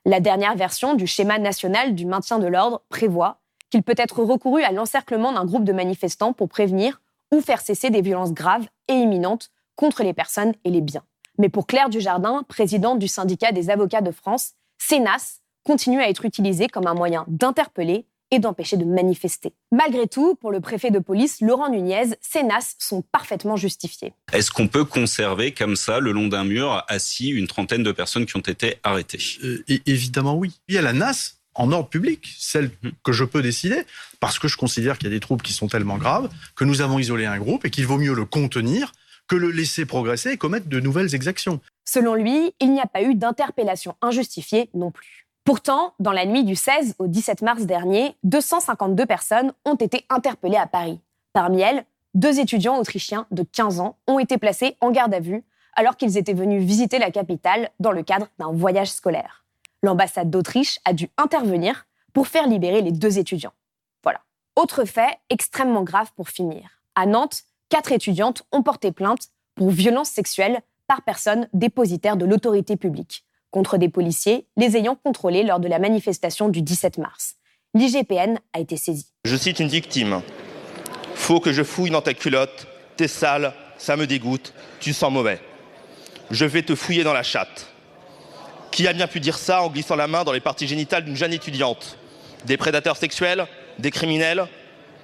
[0.06, 4.63] La dernière version du schéma national du maintien de l'ordre prévoit qu'il peut être recouru
[4.63, 7.02] à l'encerclement d'un groupe de manifestants pour prévenir
[7.34, 11.04] ou faire cesser des violences graves et imminentes contre les personnes et les biens.
[11.39, 16.26] Mais pour Claire Dujardin, présidente du syndicat des avocats de France, CENAS continue à être
[16.26, 19.53] utilisé comme un moyen d'interpeller et d'empêcher de manifester.
[19.71, 24.13] Malgré tout, pour le préfet de police, Laurent Nunez, ces NAS sont parfaitement justifiées.
[24.31, 28.25] Est-ce qu'on peut conserver comme ça, le long d'un mur, assis une trentaine de personnes
[28.25, 29.19] qui ont été arrêtées?
[29.43, 30.59] Euh, Évidemment oui.
[30.67, 32.89] Il y a la NAS en ordre public, celle mmh.
[33.03, 33.83] que je peux décider,
[34.19, 36.81] parce que je considère qu'il y a des troubles qui sont tellement graves que nous
[36.81, 38.91] avons isolé un groupe et qu'il vaut mieux le contenir
[39.27, 41.62] que le laisser progresser et commettre de nouvelles exactions.
[41.86, 45.27] Selon lui, il n'y a pas eu d'interpellation injustifiée non plus.
[45.45, 50.56] Pourtant, dans la nuit du 16 au 17 mars dernier, 252 personnes ont été interpellées
[50.56, 51.01] à Paris.
[51.34, 55.43] Parmi elles, deux étudiants autrichiens de 15 ans ont été placés en garde à vue
[55.73, 59.43] alors qu'ils étaient venus visiter la capitale dans le cadre d'un voyage scolaire.
[59.82, 63.53] L'ambassade d'Autriche a dû intervenir pour faire libérer les deux étudiants.
[64.01, 64.21] Voilà.
[64.56, 66.79] Autre fait extrêmement grave pour finir.
[66.95, 72.77] À Nantes, quatre étudiantes ont porté plainte pour violences sexuelles par personne dépositaire de l'autorité
[72.77, 77.36] publique contre des policiers les ayant contrôlés lors de la manifestation du 17 mars.
[77.76, 79.06] L'IGPN a été saisi.
[79.24, 80.22] Je cite une victime.
[81.16, 85.39] Faut que je fouille dans ta culotte, t'es sale, ça me dégoûte, tu sens mauvais.
[86.32, 87.68] Je vais te fouiller dans la chatte.
[88.72, 91.16] Qui a bien pu dire ça en glissant la main dans les parties génitales d'une
[91.16, 91.98] jeune étudiante?
[92.46, 93.46] Des prédateurs sexuels?
[93.78, 94.48] Des criminels?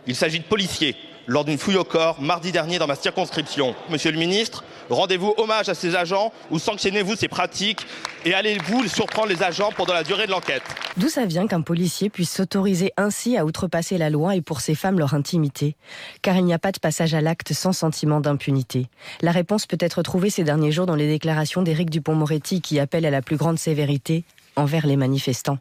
[0.07, 0.95] Il s'agit de policiers
[1.27, 3.75] lors d'une fouille au corps mardi dernier dans ma circonscription.
[3.89, 7.85] Monsieur le ministre, rendez-vous hommage à ces agents ou sanctionnez-vous ces pratiques
[8.25, 10.63] et allez-vous surprendre les agents pendant la durée de l'enquête.
[10.97, 14.75] D'où ça vient qu'un policier puisse s'autoriser ainsi à outrepasser la loi et pour ces
[14.75, 15.75] femmes leur intimité?
[16.21, 18.87] Car il n'y a pas de passage à l'acte sans sentiment d'impunité.
[19.21, 23.05] La réponse peut être trouvée ces derniers jours dans les déclarations d'Éric Dupont-Moretti qui appelle
[23.05, 24.23] à la plus grande sévérité
[24.59, 25.57] envers les manifestants.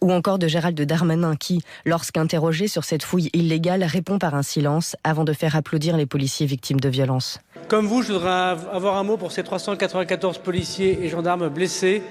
[0.00, 4.96] Ou encore de Gérald Darmanin qui, lorsqu'interrogé sur cette fouille illégale, répond par un silence
[5.04, 7.40] avant de faire applaudir les policiers victimes de violences.
[7.68, 12.02] Comme vous, je voudrais avoir un mot pour ces 394 policiers et gendarmes blessés.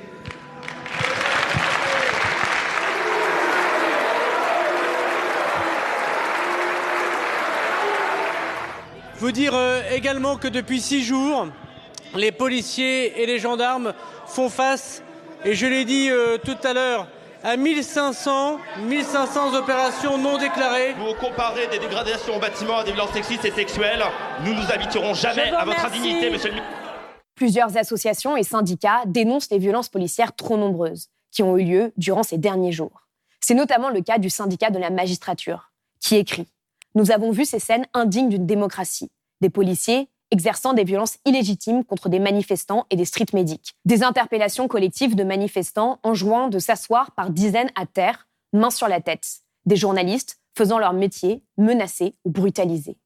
[9.19, 11.47] Vous dire euh, également que depuis six jours,
[12.15, 13.93] les policiers et les gendarmes
[14.27, 15.01] font face
[15.45, 17.07] et je l'ai dit euh, tout à l'heure,
[17.43, 20.93] à 1500, 1500 opérations non déclarées.
[20.93, 24.03] Vous comparez des dégradations au bâtiment à des violences sexistes et sexuelles.
[24.43, 26.75] Nous nous habituerons jamais à votre indignité, monsieur le ministre.
[27.35, 32.23] Plusieurs associations et syndicats dénoncent les violences policières trop nombreuses qui ont eu lieu durant
[32.23, 33.03] ces derniers jours.
[33.39, 36.47] C'est notamment le cas du syndicat de la magistrature, qui écrit
[36.95, 39.11] Nous avons vu ces scènes indignes d'une démocratie.
[39.41, 43.75] Des policiers exerçant des violences illégitimes contre des manifestants et des street medics.
[43.85, 49.01] Des interpellations collectives de manifestants enjoignant de s'asseoir par dizaines à terre, main sur la
[49.01, 49.39] tête.
[49.65, 52.97] Des journalistes faisant leur métier menacés ou brutalisés.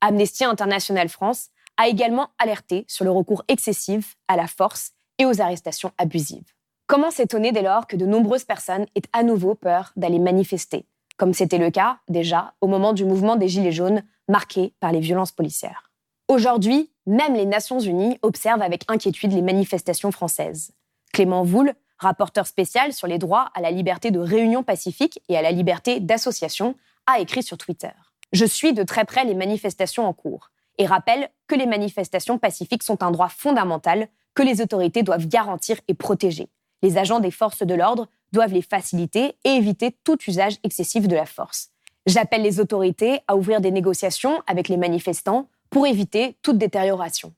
[0.00, 5.40] Amnesty International France a également alerté sur le recours excessif à la force et aux
[5.40, 6.52] arrestations abusives.
[6.86, 11.34] Comment s'étonner dès lors que de nombreuses personnes aient à nouveau peur d'aller manifester, comme
[11.34, 15.32] c'était le cas déjà au moment du mouvement des Gilets jaunes marqué par les violences
[15.32, 15.87] policières?
[16.30, 20.72] Aujourd'hui, même les Nations Unies observent avec inquiétude les manifestations françaises.
[21.14, 25.42] Clément Voul, rapporteur spécial sur les droits à la liberté de réunion pacifique et à
[25.42, 27.92] la liberté d'association, a écrit sur Twitter.
[28.32, 32.82] Je suis de très près les manifestations en cours et rappelle que les manifestations pacifiques
[32.82, 36.50] sont un droit fondamental que les autorités doivent garantir et protéger.
[36.82, 41.16] Les agents des forces de l'ordre doivent les faciliter et éviter tout usage excessif de
[41.16, 41.70] la force.
[42.04, 47.32] J'appelle les autorités à ouvrir des négociations avec les manifestants pour éviter toute détérioration.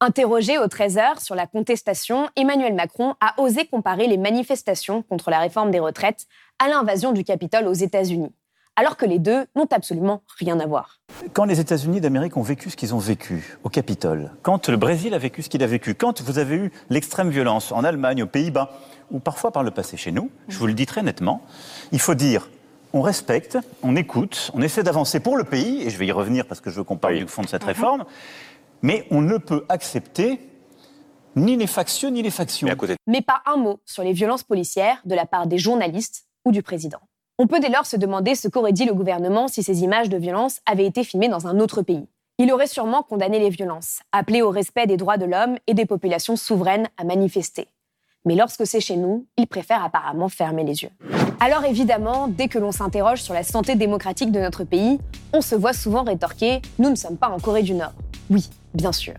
[0.00, 5.38] Interrogé au 13h sur la contestation, Emmanuel Macron a osé comparer les manifestations contre la
[5.38, 6.26] réforme des retraites
[6.58, 8.34] à l'invasion du Capitole aux États-Unis,
[8.76, 11.00] alors que les deux n'ont absolument rien à voir.
[11.32, 15.14] Quand les États-Unis d'Amérique ont vécu ce qu'ils ont vécu au Capitole, quand le Brésil
[15.14, 18.26] a vécu ce qu'il a vécu, quand vous avez eu l'extrême violence en Allemagne, aux
[18.26, 18.70] Pays-Bas,
[19.10, 21.40] ou parfois par le passé chez nous, je vous le dis très nettement,
[21.90, 22.50] il faut dire
[22.92, 26.46] on respecte, on écoute, on essaie d'avancer pour le pays, et je vais y revenir
[26.46, 27.68] parce que je veux qu'on parle du fond de cette mhm.
[27.68, 28.04] réforme,
[28.82, 30.40] mais on ne peut accepter
[31.36, 32.66] ni les factions ni les factions.
[33.06, 36.62] Mais pas un mot sur les violences policières de la part des journalistes ou du
[36.62, 37.00] président.
[37.38, 40.16] On peut dès lors se demander ce qu'aurait dit le gouvernement si ces images de
[40.16, 42.08] violence avaient été filmées dans un autre pays.
[42.38, 45.86] Il aurait sûrement condamné les violences, appelé au respect des droits de l'homme et des
[45.86, 47.68] populations souveraines à manifester.
[48.24, 50.90] Mais lorsque c'est chez nous, il préfère apparemment fermer les yeux.
[51.38, 54.98] Alors évidemment, dès que l'on s'interroge sur la santé démocratique de notre pays,
[55.34, 57.90] on se voit souvent rétorquer⁇ Nous ne sommes pas en Corée du Nord⁇
[58.30, 59.12] Oui, bien sûr.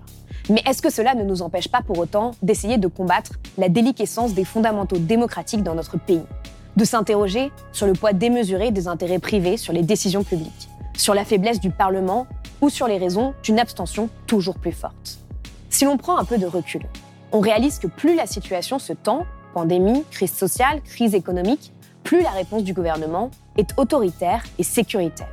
[0.50, 4.34] Mais est-ce que cela ne nous empêche pas pour autant d'essayer de combattre la déliquescence
[4.34, 6.24] des fondamentaux démocratiques dans notre pays?
[6.76, 11.24] De s'interroger sur le poids démesuré des intérêts privés sur les décisions publiques, sur la
[11.24, 12.26] faiblesse du Parlement
[12.62, 15.20] ou sur les raisons d'une abstention toujours plus forte?
[15.70, 16.82] Si l'on prend un peu de recul,
[17.32, 21.74] on réalise que plus la situation se tend, pandémie, crise sociale, crise économique,
[22.08, 25.28] plus la réponse du gouvernement est autoritaire et sécuritaire.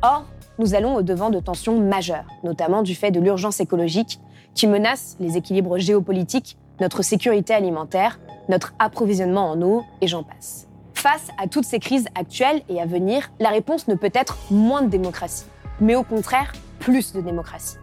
[0.00, 0.24] Or,
[0.58, 4.18] nous allons au-devant de tensions majeures, notamment du fait de l'urgence écologique
[4.54, 10.68] qui menace les équilibres géopolitiques, notre sécurité alimentaire, notre approvisionnement en eau et j'en passe.
[10.94, 14.80] Face à toutes ces crises actuelles et à venir, la réponse ne peut être moins
[14.80, 15.44] de démocratie,
[15.82, 17.76] mais au contraire plus de démocratie.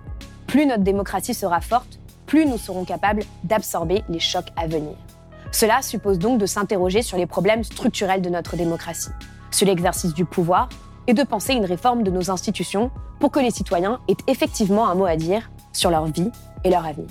[0.48, 4.96] Plus notre démocratie sera forte, plus nous serons capables d'absorber les chocs à venir.
[5.54, 9.12] Cela suppose donc de s'interroger sur les problèmes structurels de notre démocratie,
[9.52, 10.68] sur l'exercice du pouvoir
[11.06, 12.90] et de penser une réforme de nos institutions
[13.20, 16.32] pour que les citoyens aient effectivement un mot à dire sur leur vie
[16.64, 17.10] et leur avenir.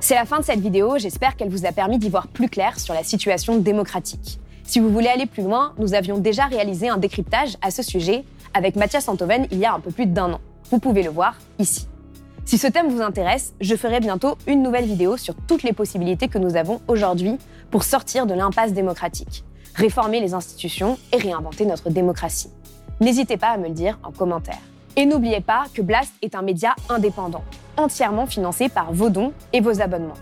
[0.00, 2.80] C'est la fin de cette vidéo, j'espère qu'elle vous a permis d'y voir plus clair
[2.80, 4.40] sur la situation démocratique.
[4.62, 8.24] Si vous voulez aller plus loin, nous avions déjà réalisé un décryptage à ce sujet
[8.54, 10.40] avec Mathias Antoven il y a un peu plus d'un an.
[10.70, 11.86] Vous pouvez le voir ici.
[12.44, 16.28] Si ce thème vous intéresse, je ferai bientôt une nouvelle vidéo sur toutes les possibilités
[16.28, 17.38] que nous avons aujourd'hui
[17.70, 22.50] pour sortir de l'impasse démocratique, réformer les institutions et réinventer notre démocratie.
[23.00, 24.60] N'hésitez pas à me le dire en commentaire.
[24.96, 27.42] Et n'oubliez pas que Blast est un média indépendant,
[27.78, 30.14] entièrement financé par vos dons et vos abonnements.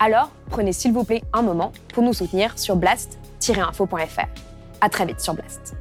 [0.00, 4.26] Alors, prenez s'il vous plaît un moment pour nous soutenir sur blast-info.fr.
[4.80, 5.74] À très vite sur Blast.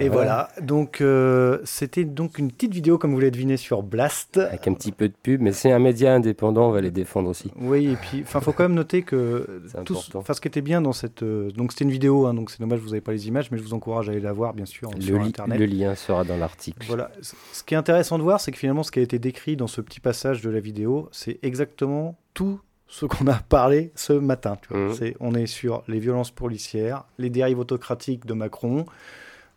[0.00, 4.38] Et voilà, donc euh, c'était donc une petite vidéo comme vous l'avez deviné sur Blast.
[4.38, 7.28] Avec un petit peu de pub, mais c'est un média indépendant, on va les défendre
[7.28, 7.50] aussi.
[7.60, 10.92] Oui, et puis il faut quand même noter que tout, ce qui était bien dans
[10.92, 11.22] cette...
[11.24, 13.58] euh, donc c'était une vidéo, hein, donc c'est dommage vous n'avez pas les images, mais
[13.58, 15.58] je vous encourage à aller la voir bien sûr Le, sur Internet.
[15.58, 16.86] le lien sera dans l'article.
[16.86, 17.10] Voilà.
[17.20, 19.66] Ce qui est intéressant de voir, c'est que finalement, ce qui a été décrit dans
[19.66, 24.56] ce petit passage de la vidéo, c'est exactement tout ce qu'on a parlé ce matin.
[24.62, 24.94] tu vois.
[24.94, 28.86] C'est- on est sur les violences policières, les dérives autocratiques de Macron,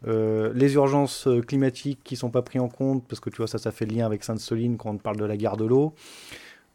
[0.08, 3.48] euh, les urgences euh, climatiques qui sont pas prises en compte, parce que tu vois,
[3.48, 5.94] ça, ça fait le lien avec Sainte-Soline quand on parle de la guerre de l'eau.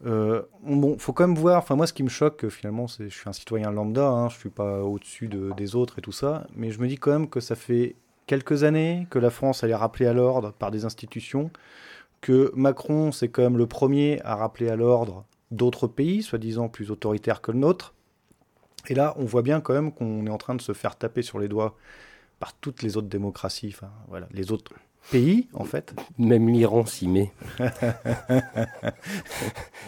[0.05, 1.57] Euh, bon, faut quand même voir.
[1.57, 4.29] Enfin, moi, ce qui me choque, euh, finalement, c'est, je suis un citoyen lambda, hein,
[4.29, 7.11] je suis pas au-dessus de- des autres et tout ça, mais je me dis quand
[7.11, 7.95] même que ça fait
[8.27, 11.49] quelques années que la France elle est rappelée à l'ordre par des institutions,
[12.21, 16.91] que Macron c'est quand même le premier à rappeler à l'ordre d'autres pays, soi-disant plus
[16.91, 17.93] autoritaires que le nôtre.
[18.89, 21.21] Et là, on voit bien quand même qu'on est en train de se faire taper
[21.21, 21.75] sur les doigts
[22.39, 24.73] par toutes les autres démocraties, enfin voilà, les autres
[25.11, 25.93] pays en fait.
[26.17, 27.31] Même l'Iran s'y met.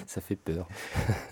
[0.05, 0.67] Ça fait peur.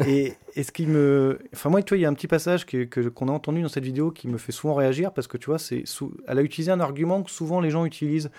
[0.05, 1.39] et, et ce qui me.
[1.53, 3.61] Enfin, moi, tu vois, il y a un petit passage que- que- qu'on a entendu
[3.61, 6.37] dans cette vidéo qui me fait souvent réagir parce que tu vois, c'est sou- elle
[6.39, 8.29] a utilisé un argument que souvent les gens utilisent.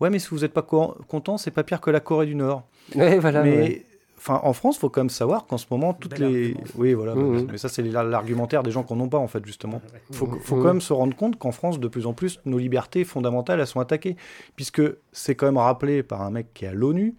[0.00, 2.34] Ouais, mais si vous n'êtes pas co- content, c'est pas pire que la Corée du
[2.34, 2.68] Nord.
[2.94, 3.56] Ouais, voilà, Mais.
[3.56, 3.86] ouais.
[4.18, 6.54] Enfin, en France, faut quand même savoir qu'en ce moment, toutes les.
[6.76, 7.14] Oui, voilà.
[7.14, 7.48] Mhm.
[7.52, 9.80] Mais ça, c'est l'ar- l'argumentaire des gens qu'on n'ont pas, en fait, justement.
[10.10, 10.62] Faut, que- faut Mhm.
[10.62, 13.66] quand même se rendre compte qu'en France, de plus en plus, nos libertés fondamentales, elles
[13.66, 14.16] sont attaquées.
[14.56, 14.80] Puisque
[15.12, 17.14] c'est quand même rappelé par un mec qui est à l'ONU,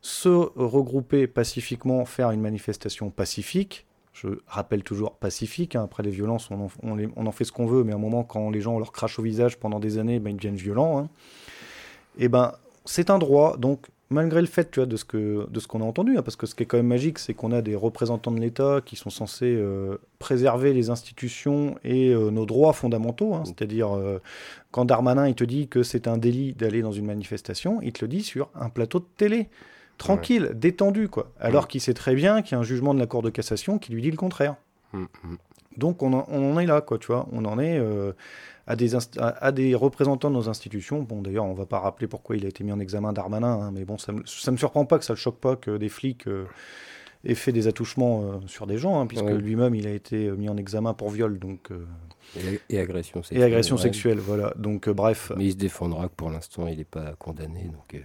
[0.00, 3.86] se regrouper pacifiquement, faire une manifestation pacifique.
[4.12, 5.76] Je rappelle toujours pacifique.
[5.76, 5.82] hein.
[5.84, 7.96] Après les violences, on en, on les- on en fait ce qu'on veut, mais à
[7.96, 10.36] un moment, quand les gens on leur crache au visage pendant des années, ben, ils
[10.36, 10.98] deviennent violents.
[10.98, 11.08] hein.
[12.18, 12.52] Et ben,
[12.86, 13.58] c'est un droit.
[13.58, 16.22] Donc, malgré le fait, tu vois, de ce que de ce qu'on a entendu, hein,
[16.22, 18.80] parce que ce qui est quand même magique, c'est qu'on a des représentants de l'État
[18.84, 23.34] qui sont censés euh, préserver les institutions et euh, nos droits fondamentaux.
[23.34, 23.42] hein.
[23.44, 24.20] C'est-à-dire, euh,
[24.70, 28.04] quand Darmanin il te dit que c'est un délit d'aller dans une manifestation, il te
[28.04, 29.48] le dit sur un plateau de télé.
[29.98, 31.30] Tranquille, détendu, quoi.
[31.40, 33.78] Alors qu'il sait très bien qu'il y a un jugement de la Cour de cassation
[33.78, 34.56] qui lui dit le contraire.
[35.76, 37.26] Donc on en, on en est là, quoi, tu vois.
[37.32, 38.12] On en est euh,
[38.66, 41.02] à, des à, représentants de nos institutions.
[41.02, 43.70] Bon, d'ailleurs, on va pas rappeler pourquoi il a été mis en examen Darmanin, hein,
[43.72, 45.88] mais bon, ça me, ça me surprend pas que ça le choque pas que des
[45.88, 46.44] flics euh,
[47.24, 49.34] aient fait des attouchements euh, sur des gens, hein, puisque Ouais.
[49.38, 51.70] lui-même, il a été mis en examen pour viol, donc...
[51.70, 51.84] euh,
[52.36, 53.42] Et, et agression et sexuelle.
[53.44, 53.82] agression ouais.
[53.82, 54.52] sexuelle, voilà.
[54.56, 55.30] Donc, bref.
[55.36, 57.64] Mais il se défendra que pour l'instant, il n'est pas condamné.
[57.72, 58.02] Donc,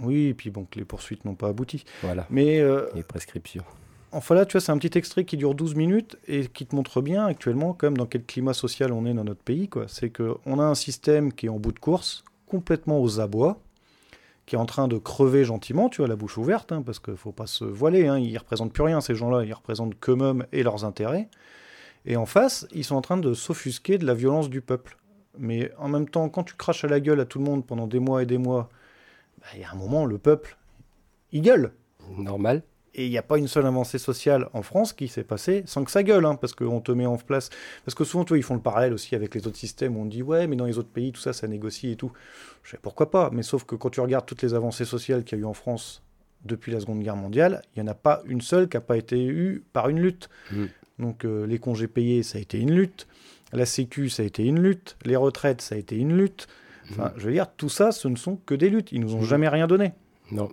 [0.00, 1.84] Oui, et puis bon, que les poursuites n'ont pas abouti.
[2.02, 2.26] Voilà.
[2.30, 2.62] Mais...
[2.94, 3.64] les prescriptions.
[4.10, 6.74] Enfin là, tu vois, c'est un petit extrait qui dure 12 minutes et qui te
[6.74, 9.68] montre bien actuellement, même, dans quel climat social on est dans notre pays.
[9.86, 13.60] C'est qu'on a un système qui est en bout de course, complètement aux abois,
[14.46, 17.12] qui est en train de crever gentiment, tu vois, la bouche ouverte, hein, parce qu'il
[17.12, 19.98] ne faut pas se voiler, hein, ils ne représentent plus rien, ces gens-là, ils représentent
[20.00, 21.28] qu'eux-mêmes et leurs intérêts.
[22.06, 24.96] Et en face, ils sont en train de s'offusquer de la violence du peuple.
[25.36, 27.86] Mais en même temps, quand tu craches à la gueule à tout le monde pendant
[27.86, 28.70] des mois et des mois,
[29.40, 30.56] bah, il y a un moment, le peuple,
[31.32, 31.72] il gueule.
[32.16, 32.62] Normal.
[33.00, 35.84] Et il n'y a pas une seule avancée sociale en France qui s'est passée sans
[35.84, 37.48] que ça gueule, hein, parce qu'on te met en place.
[37.84, 40.00] Parce que souvent, tu vois, ils font le parallèle aussi avec les autres systèmes où
[40.02, 42.10] on dit ouais, mais dans les autres pays, tout ça, ça négocie et tout.
[42.64, 45.38] Je sais pourquoi pas, mais sauf que quand tu regardes toutes les avancées sociales qu'il
[45.38, 46.02] y a eu en France
[46.44, 48.96] depuis la Seconde Guerre mondiale, il n'y en a pas une seule qui n'a pas
[48.96, 50.28] été eue par une lutte.
[50.50, 50.64] Mm.
[50.98, 53.06] Donc euh, les congés payés, ça a été une lutte.
[53.52, 54.96] La Sécu, ça a été une lutte.
[55.04, 56.48] Les retraites, ça a été une lutte.
[56.90, 58.90] Enfin, je veux dire, tout ça, ce ne sont que des luttes.
[58.92, 59.24] Ils nous ont Mm.
[59.24, 59.92] jamais rien donné.
[60.32, 60.48] Non.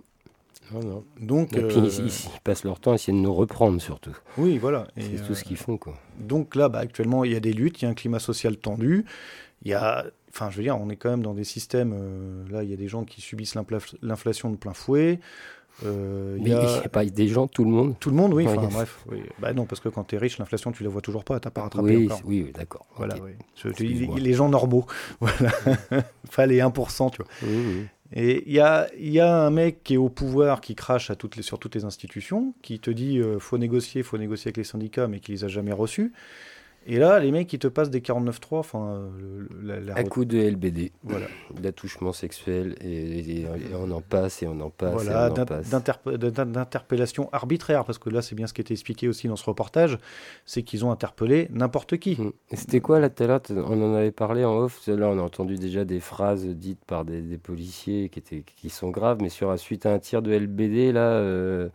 [0.72, 1.04] Non.
[1.20, 4.16] Donc, Et puis, euh, ils, ils passent leur temps à essayer de nous reprendre, surtout.
[4.38, 4.88] Oui, voilà.
[4.96, 5.94] C'est tout ce euh, qu'ils font, quoi.
[6.18, 8.56] Donc là, bah, actuellement, il y a des luttes, il y a un climat social
[8.56, 9.04] tendu.
[9.62, 11.94] Il y a, enfin, je veux dire, on est quand même dans des systèmes.
[11.96, 15.20] euh, là, il y a des gens qui subissent l'infla- l'inflation de plein fouet.
[15.84, 17.96] Euh, il y a pas des gens, tout le monde.
[18.00, 18.46] tout le monde, oui.
[18.48, 19.22] Enfin, bref, oui.
[19.38, 21.38] Bah non, parce que quand tu es riche, l'inflation, tu la vois toujours pas.
[21.38, 22.22] T'as pas rattrapé Oui, encore.
[22.24, 22.86] oui, oui, d'accord.
[22.96, 23.32] Voilà, oui.
[23.56, 23.68] Je-
[24.18, 24.86] les gens normaux,
[25.20, 25.50] voilà.
[26.26, 27.26] Enfin, les 1%, tu vois.
[27.42, 27.86] Oui.
[28.12, 28.88] Et il y a,
[29.36, 33.18] un mec qui est au pouvoir, qui crache sur toutes les institutions, qui te dit
[33.18, 36.12] euh, faut négocier, faut négocier avec les syndicats, mais qui les a jamais reçus.
[36.88, 40.24] Et là, les mecs, ils te passent des 49.3, enfin, euh, la, la- À coup
[40.24, 40.92] de LBD.
[41.02, 41.26] Voilà.
[41.60, 45.28] D'attouchement sexuel, et, et- et on en passe, et on en passe, voilà,
[46.46, 49.98] d'interpellation arbitraire, parce que là, c'est bien ce qui était expliqué aussi dans ce reportage,
[50.44, 52.18] c'est qu'ils ont interpellé n'importe qui.
[52.50, 54.86] Et C'était quoi là tout à l'heure On en avait parlé en off.
[54.86, 58.70] Là, on a entendu déjà des phrases dites par des, des policiers qui, étaient, qui
[58.70, 61.68] sont graves, mais sur la suite à un tir de LBD, là, euh,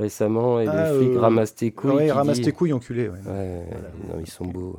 [0.00, 1.90] récemment, et Ah, le flic euh, ramasse tes couilles.
[1.92, 3.08] ouais, ramasse dit- tes couilles, enculé.
[3.08, 3.18] Ouais.
[3.26, 3.64] Ouais,
[4.08, 4.78] non, ils sont beaux.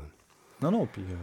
[0.62, 1.14] Non, non, puis euh,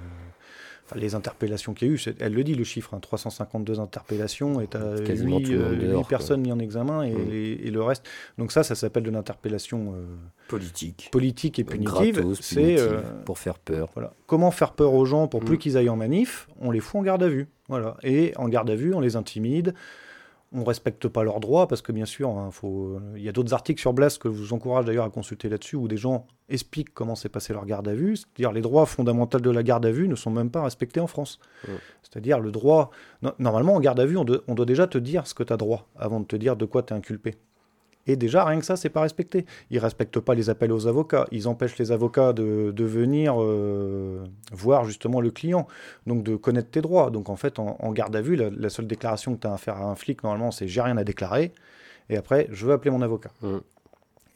[0.86, 4.60] enfin, les interpellations qu'il y a eu, elle le dit le chiffre, hein, 352 interpellations,
[4.60, 6.08] et tu as Quasiment 8, tout le monde dehors, quoi.
[6.08, 7.30] personnes mises en examen et, Mm.
[7.30, 8.04] les- et le reste.
[8.38, 10.06] Donc ça, ça s'appelle de l'interpellation euh,
[10.48, 11.08] Politique.
[11.12, 12.24] politique et punitive.
[12.40, 13.90] C'est euh, pour faire peur.
[13.94, 14.12] voilà.
[14.26, 15.58] comment faire peur aux gens pour plus Mm.
[15.58, 17.46] qu'ils aillent en manif, on les fout en garde à vue.
[17.68, 17.96] Voilà.
[18.02, 19.74] Et en garde à vue, on les intimide.
[20.50, 22.98] On respecte pas leurs droits parce que bien sûr, hein, faut...
[23.16, 25.76] il y a d'autres articles sur Blast que je vous encourage d'ailleurs à consulter là-dessus
[25.76, 28.16] où des gens expliquent comment s'est passé leur garde à vue.
[28.16, 31.06] C'est-à-dire les droits fondamentaux de la garde à vue ne sont même pas respectés en
[31.06, 31.38] France.
[31.66, 31.74] Ouais.
[32.02, 32.90] C'est-à-dire le droit.
[33.20, 35.42] no- Normalement, en garde à vue, on, de- on doit déjà te dire ce que
[35.42, 37.34] tu as droit avant de te dire de quoi tu es inculpé.
[38.08, 39.44] Et déjà, rien que ça, c'est pas respecté.
[39.70, 41.26] Ils respectent pas les appels aux avocats.
[41.30, 45.68] Ils empêchent les avocats de, de venir euh, voir justement le client,
[46.06, 47.10] donc de connaître tes droits.
[47.10, 49.52] Donc en fait, en, en garde à vue, la, la seule déclaration que tu as
[49.52, 51.52] à faire à un flic, normalement, c'est j'ai rien à déclarer.
[52.08, 53.30] Et après, je veux appeler mon avocat.
[53.42, 53.58] Mm.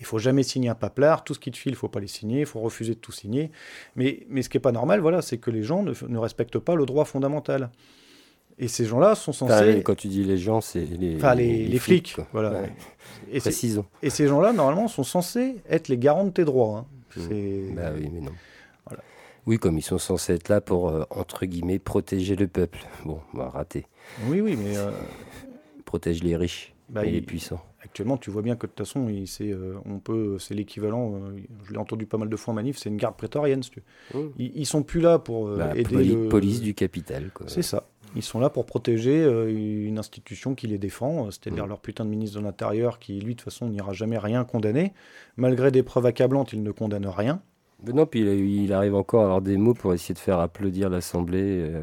[0.00, 1.24] Il faut jamais signer un paplard.
[1.24, 2.40] Tout ce qui te file, il faut pas les signer.
[2.40, 3.50] Il faut refuser de tout signer.
[3.96, 6.58] Mais, mais ce qui est pas normal, voilà, c'est que les gens ne, ne respectent
[6.58, 7.70] pas le droit fondamental.
[8.58, 9.52] Et ces gens-là sont censés.
[9.54, 12.52] Enfin, quand tu dis les gens, c'est les, Enfin, les, les flics, voilà.
[12.52, 12.72] Ouais.
[13.30, 13.86] Et, c'est- Précisons.
[14.02, 16.78] et ces gens-là, normalement, sont censés être les garants de tes droits.
[16.78, 16.86] hein.
[17.16, 17.20] Mm.
[17.28, 18.32] C'est- Bah oui, mais non.
[18.86, 19.02] Voilà.
[19.46, 22.78] Oui, comme ils sont censés être là pour, euh, entre guillemets, protéger le peuple.
[23.04, 23.86] Bon, bah, raté.
[24.28, 24.90] Oui, oui, mais euh,
[25.84, 27.60] Protège les riches Bah, et les puissants.
[27.82, 31.14] actuellement, tu vois bien que de toute façon, c'est, euh, on peut, c'est l'équivalent.
[31.14, 32.78] euh, je l'ai entendu pas mal de fois en manif.
[32.78, 33.62] C'est une garde prétorienne.
[33.62, 33.82] si tu
[34.14, 34.20] veux.
[34.24, 34.30] Mm.
[34.38, 37.30] Ils, ils sont plus là pour euh, Bah, aider poli- le- Police du capital.
[37.34, 37.46] Quoi.
[37.48, 37.84] C'est ça.
[38.14, 41.68] Ils sont là pour protéger euh, une institution qui les défend, euh, c'est-à-dire Mm.
[41.68, 44.92] leur putain de ministre de l'Intérieur qui, lui, de toute façon, n'ira jamais rien condamner.
[45.36, 47.40] Malgré des preuves accablantes, il ne condamne rien.
[47.86, 48.28] Mais non, puis il,
[48.64, 51.40] il arrive encore à avoir des mots pour essayer de faire applaudir l'Assemblée.
[51.42, 51.82] euh,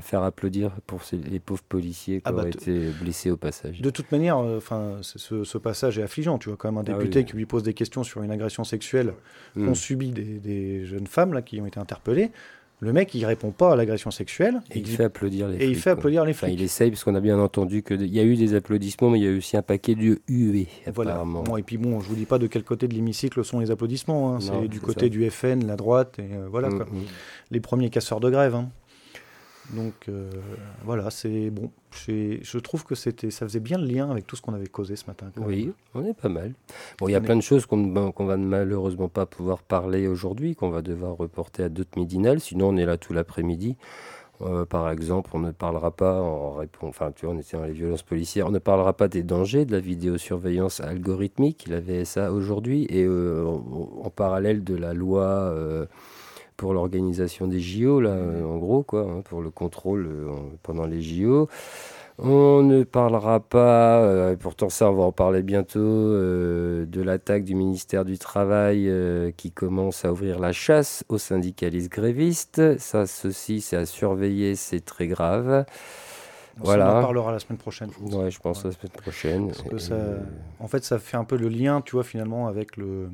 [0.00, 3.36] faire applaudir pour ces- les pauvres policiers qui Ah bah, ont t- été blessés au
[3.36, 3.80] passage.
[3.80, 4.58] De toute manière, euh,
[5.02, 6.36] ce, ce passage est affligeant.
[6.38, 7.24] Tu vois, quand même un Ah député oui.
[7.24, 9.14] qui lui pose des questions sur une agression sexuelle
[9.54, 9.66] Mm.
[9.66, 12.32] qu'ont subi des, des jeunes femmes là, qui ont été interpellées.
[12.80, 14.60] Le mec, il répond pas à l'agression sexuelle.
[14.72, 15.68] Et il fait applaudir les et flics.
[15.70, 15.92] il fait quoi.
[15.94, 18.54] applaudir les Enfin, il essaye, parce qu'on a bien entendu qu'il y a eu des
[18.54, 21.10] applaudissements, mais il y a eu aussi un paquet de huées, Voilà.
[21.12, 21.42] apparemment.
[21.42, 23.72] Bon, et puis bon, je vous dis pas de quel côté de l'hémicycle sont les
[23.72, 24.36] applaudissements.
[24.36, 24.40] hein.
[24.40, 25.08] C'est du côté ça.
[25.08, 26.68] du FN, la droite, et euh, voilà.
[26.68, 26.84] Mm, quoi.
[26.86, 26.98] mm.
[27.50, 28.54] Les premiers casseurs de grève.
[28.54, 28.68] hein.
[29.74, 30.30] Donc euh,
[30.84, 31.70] voilà, c'est bon.
[32.06, 34.96] Je trouve que c'était, ça faisait bien le lien avec tout ce qu'on avait causé
[34.96, 35.26] ce matin.
[35.34, 35.74] quand Oui, même.
[35.94, 36.54] on est pas mal.
[36.98, 39.26] Bon, il y a On est- plein de choses qu'on ne qu'on va malheureusement pas
[39.26, 42.40] pouvoir parler aujourd'hui, qu'on va devoir reporter à d'autres midinales.
[42.40, 43.76] Sinon, on est là tout l'après-midi.
[44.40, 46.90] Euh, par exemple, on ne parlera pas en réponse.
[46.90, 48.46] Enfin, tu vois, on était dans les violences policières.
[48.46, 53.44] On ne parlera pas des dangers de la vidéosurveillance algorithmique, la VSA aujourd'hui, et euh,
[53.44, 55.26] en, en parallèle de la loi.
[56.58, 60.50] Pour l'organisation des JO, là, euh, en gros, quoi, hein, pour le contrôle euh, en-
[60.62, 61.48] pendant les JO.
[62.20, 67.44] On ne parlera pas, euh, pourtant ça on va en parler bientôt, euh, de l'attaque
[67.44, 72.76] du ministère du Travail euh, qui commence à ouvrir la chasse aux syndicalistes grévistes.
[72.80, 75.64] Ça, ceci, c'est à surveiller, c'est très grave.
[76.56, 76.92] Voilà.
[76.92, 77.90] On en parlera la semaine prochaine.
[77.94, 78.14] je pense.
[78.14, 79.46] Ouais, je pense la semaine prochaine.
[79.46, 79.96] Parce que Et- ça,
[80.58, 83.10] en fait, ça fait un peu le lien, tu vois, finalement, avec le,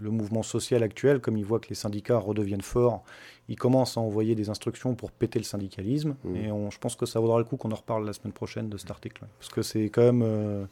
[0.00, 1.20] le mouvement social actuel.
[1.20, 3.02] Comme ils voient que les syndicats redeviennent forts,
[3.48, 6.16] ils commencent à envoyer des instructions pour péter le syndicalisme.
[6.24, 6.36] Mm.
[6.36, 8.68] Et on, je pense que ça vaudra le coup qu'on en reparle la semaine prochaine
[8.68, 9.24] de cet article.
[9.38, 10.22] Parce que c'est quand même.
[10.22, 10.64] euh,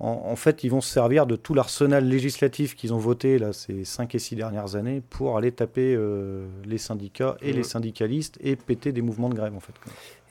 [0.00, 3.52] en, en fait, ils vont se servir de tout l'arsenal législatif qu'ils ont voté là,
[3.52, 7.56] ces 5 et 6 dernières années pour aller taper euh, les syndicats et Mm.
[7.56, 9.72] les syndicalistes et péter des mouvements de grève, en fait.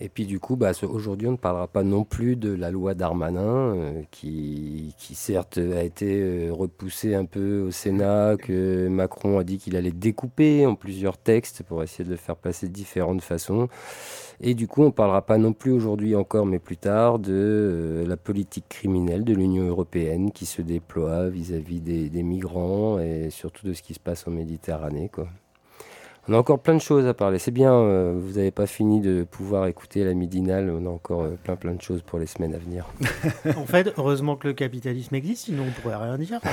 [0.02, 2.94] Et puis du coup, bah, aujourd'hui, on ne parlera pas non plus de la loi
[2.94, 9.40] Darmanin, euh, qui, qui certes a été euh, repoussée un peu au Sénat, que Macron
[9.40, 12.74] a dit qu'il allait découper en plusieurs textes pour essayer de le faire passer de
[12.74, 13.70] différentes façons.
[14.42, 17.32] Et du coup, on ne parlera pas non plus aujourd'hui encore, mais plus tard, de
[17.32, 23.30] euh, la politique criminelle de l'Union européenne qui se déploie vis-à-vis des, des migrants et
[23.30, 25.10] surtout de ce qui se passe en Méditerranée.
[26.28, 27.38] On a encore plein de choses à parler.
[27.38, 30.72] C'est bien, euh, vous n'avez pas fini de pouvoir écouter la midinale.
[30.72, 32.86] On a encore euh, plein plein de choses pour les semaines à venir.
[33.58, 36.40] En fait, heureusement que le capitalisme existe, sinon on pourrait rien dire.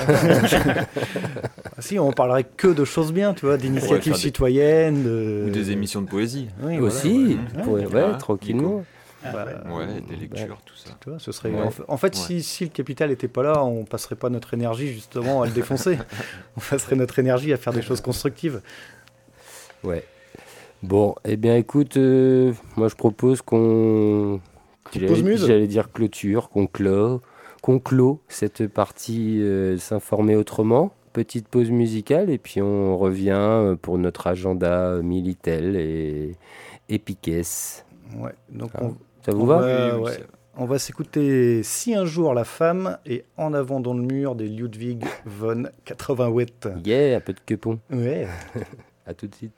[1.75, 5.03] Ah si, on parlerait que de choses bien, tu vois, d'initiatives citoyennes.
[5.03, 6.47] de- Ou des émissions de poésie.
[6.61, 7.63] Oui, voilà, Aussi, ouais.
[7.63, 7.85] pour- Ouais.
[7.87, 8.83] ouais, Ah, tranquillement.
[9.23, 10.91] Bah, Ouais, des lectures, tout ça.
[11.01, 11.49] Tu vois, ce serait.
[11.49, 11.61] Ouais.
[11.61, 14.53] En fait- En fait, si, si le capital n'était pas là, on passerait pas notre
[14.53, 15.97] énergie justement à le défoncer.
[16.57, 18.61] on passerait notre énergie à faire des choses constructives.
[19.83, 20.03] Ouais.
[20.81, 24.39] Bon, eh bien écoute, euh, moi je propose qu'on.
[25.07, 27.21] Pose muse J'allais dire clôture, qu'on clôt,
[27.61, 30.93] qu'on clôt cette partie euh, s'informer autrement.
[31.13, 36.35] Petite pause musicale et puis on revient euh, pour notre agenda Militel et
[36.89, 37.29] Epiques.
[38.17, 39.59] Ouais, donc Ah, on, ça vous on va?
[39.59, 40.23] va, ouais.
[40.57, 44.47] On va s'écouter Si un jour la femme et En avant dans le mur des
[44.47, 46.67] Ludwig von 88.
[46.85, 47.79] Yeah, un peu de quepon.
[47.91, 48.27] Ouais.
[49.07, 49.53] à tout de suite.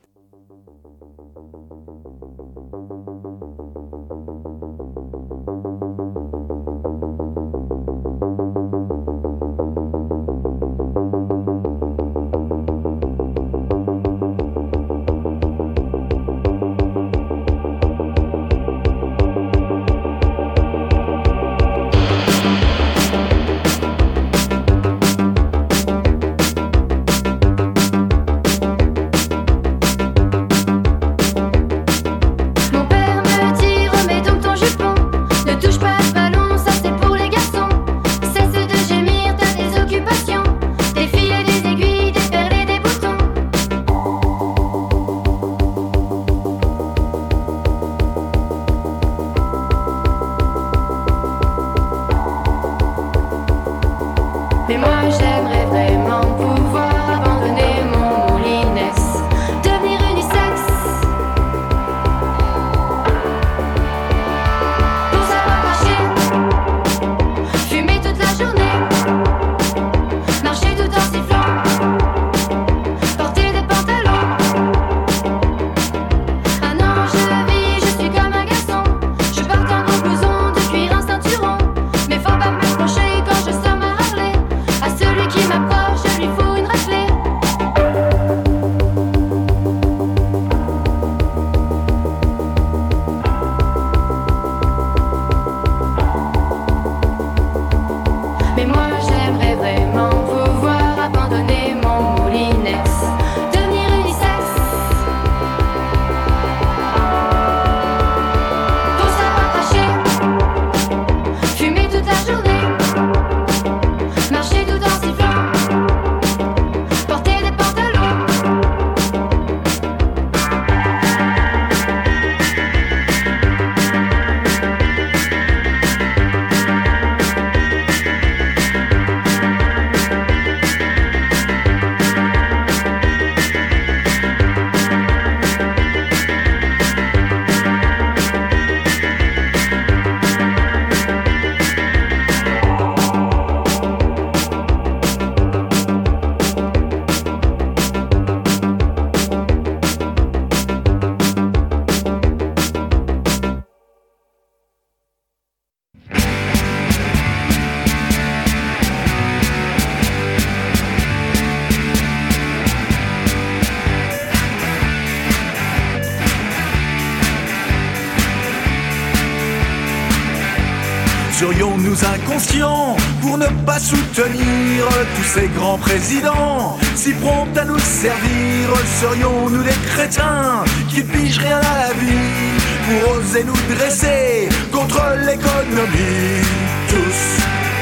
[171.45, 176.75] Serions-nous inconscients pour ne pas soutenir tous ces grands présidents?
[176.95, 178.69] Si prompts à nous servir,
[178.99, 186.41] serions-nous des crétins qui pigent rien à la vie Pour oser nous dresser contre l'économie?
[186.89, 187.21] Tous,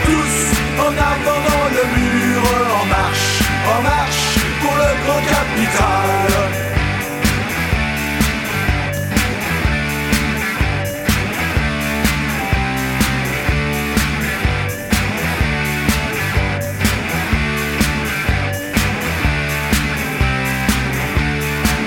[0.08, 2.42] tous, en avant le mur,
[2.82, 6.73] en marche, en marche pour le grand capital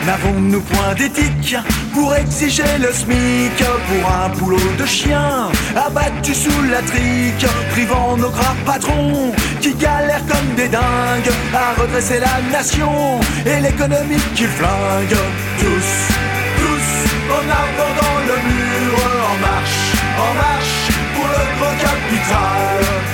[0.06, 1.56] N'avons-nous point d'éthique
[1.92, 8.30] pour exiger le SMIC pour un boulot de chien abattu sous la trique, privant nos
[8.30, 15.18] gras patrons qui galèrent comme des dingues à redresser la nation et l'économie qui flingue
[15.58, 15.90] tous,
[16.60, 16.88] tous
[17.34, 18.98] en avant le mur,
[19.32, 23.05] en marche, en marche pour le grand capital.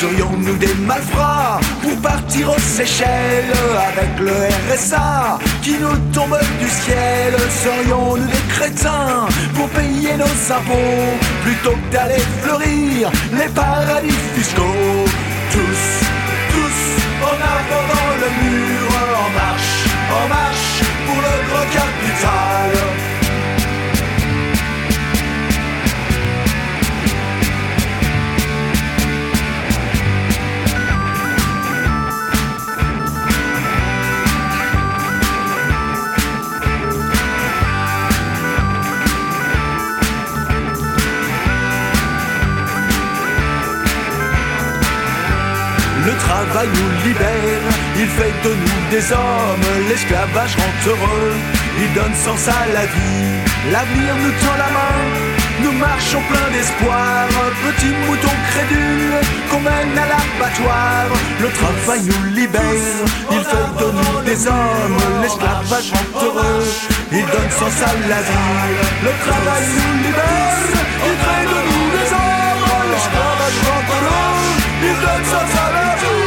[0.00, 4.30] Serions-nous des malfrats pour partir aux Seychelles avec le
[4.72, 7.34] RSA qui nous tombe du ciel?
[7.64, 9.26] Serions-nous des crétins
[9.56, 15.04] pour payer nos impôts plutôt que d'aller fleurir les paradis fiscaux?
[15.50, 15.82] Tous,
[16.52, 16.80] tous
[17.24, 22.87] en avant dans le mur, en marche, en marche pour le grand capital.
[46.28, 47.64] Travail nous libère,
[47.96, 49.68] il fait de nous des hommes.
[49.88, 51.32] L'esclavage rend heureux,
[51.82, 53.32] il donne sens à la vie.
[53.72, 54.98] L'avenir nous tend la main,
[55.62, 57.26] nous marchons plein d'espoir.
[57.64, 59.16] Petit mouton crédule
[59.50, 61.04] qu'on mène à l'abattoir.
[61.44, 62.96] Le travail nous libère,
[63.36, 65.02] il fait de nous des hommes.
[65.22, 66.64] L'esclavage rend heureux,
[67.12, 68.76] il donne sens à la vie.
[69.06, 70.62] Le travail nous libère,
[71.10, 72.66] il fait de nous des hommes.
[72.92, 74.36] L'esclavage rend heureux,
[74.88, 76.17] il donne sens à la vie.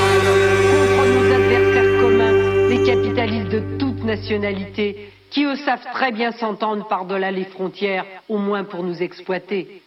[3.26, 8.38] Les capitalistes de toute nationalité, qui eux savent très bien s'entendre par-delà les frontières, au
[8.38, 9.82] moins pour nous exploiter.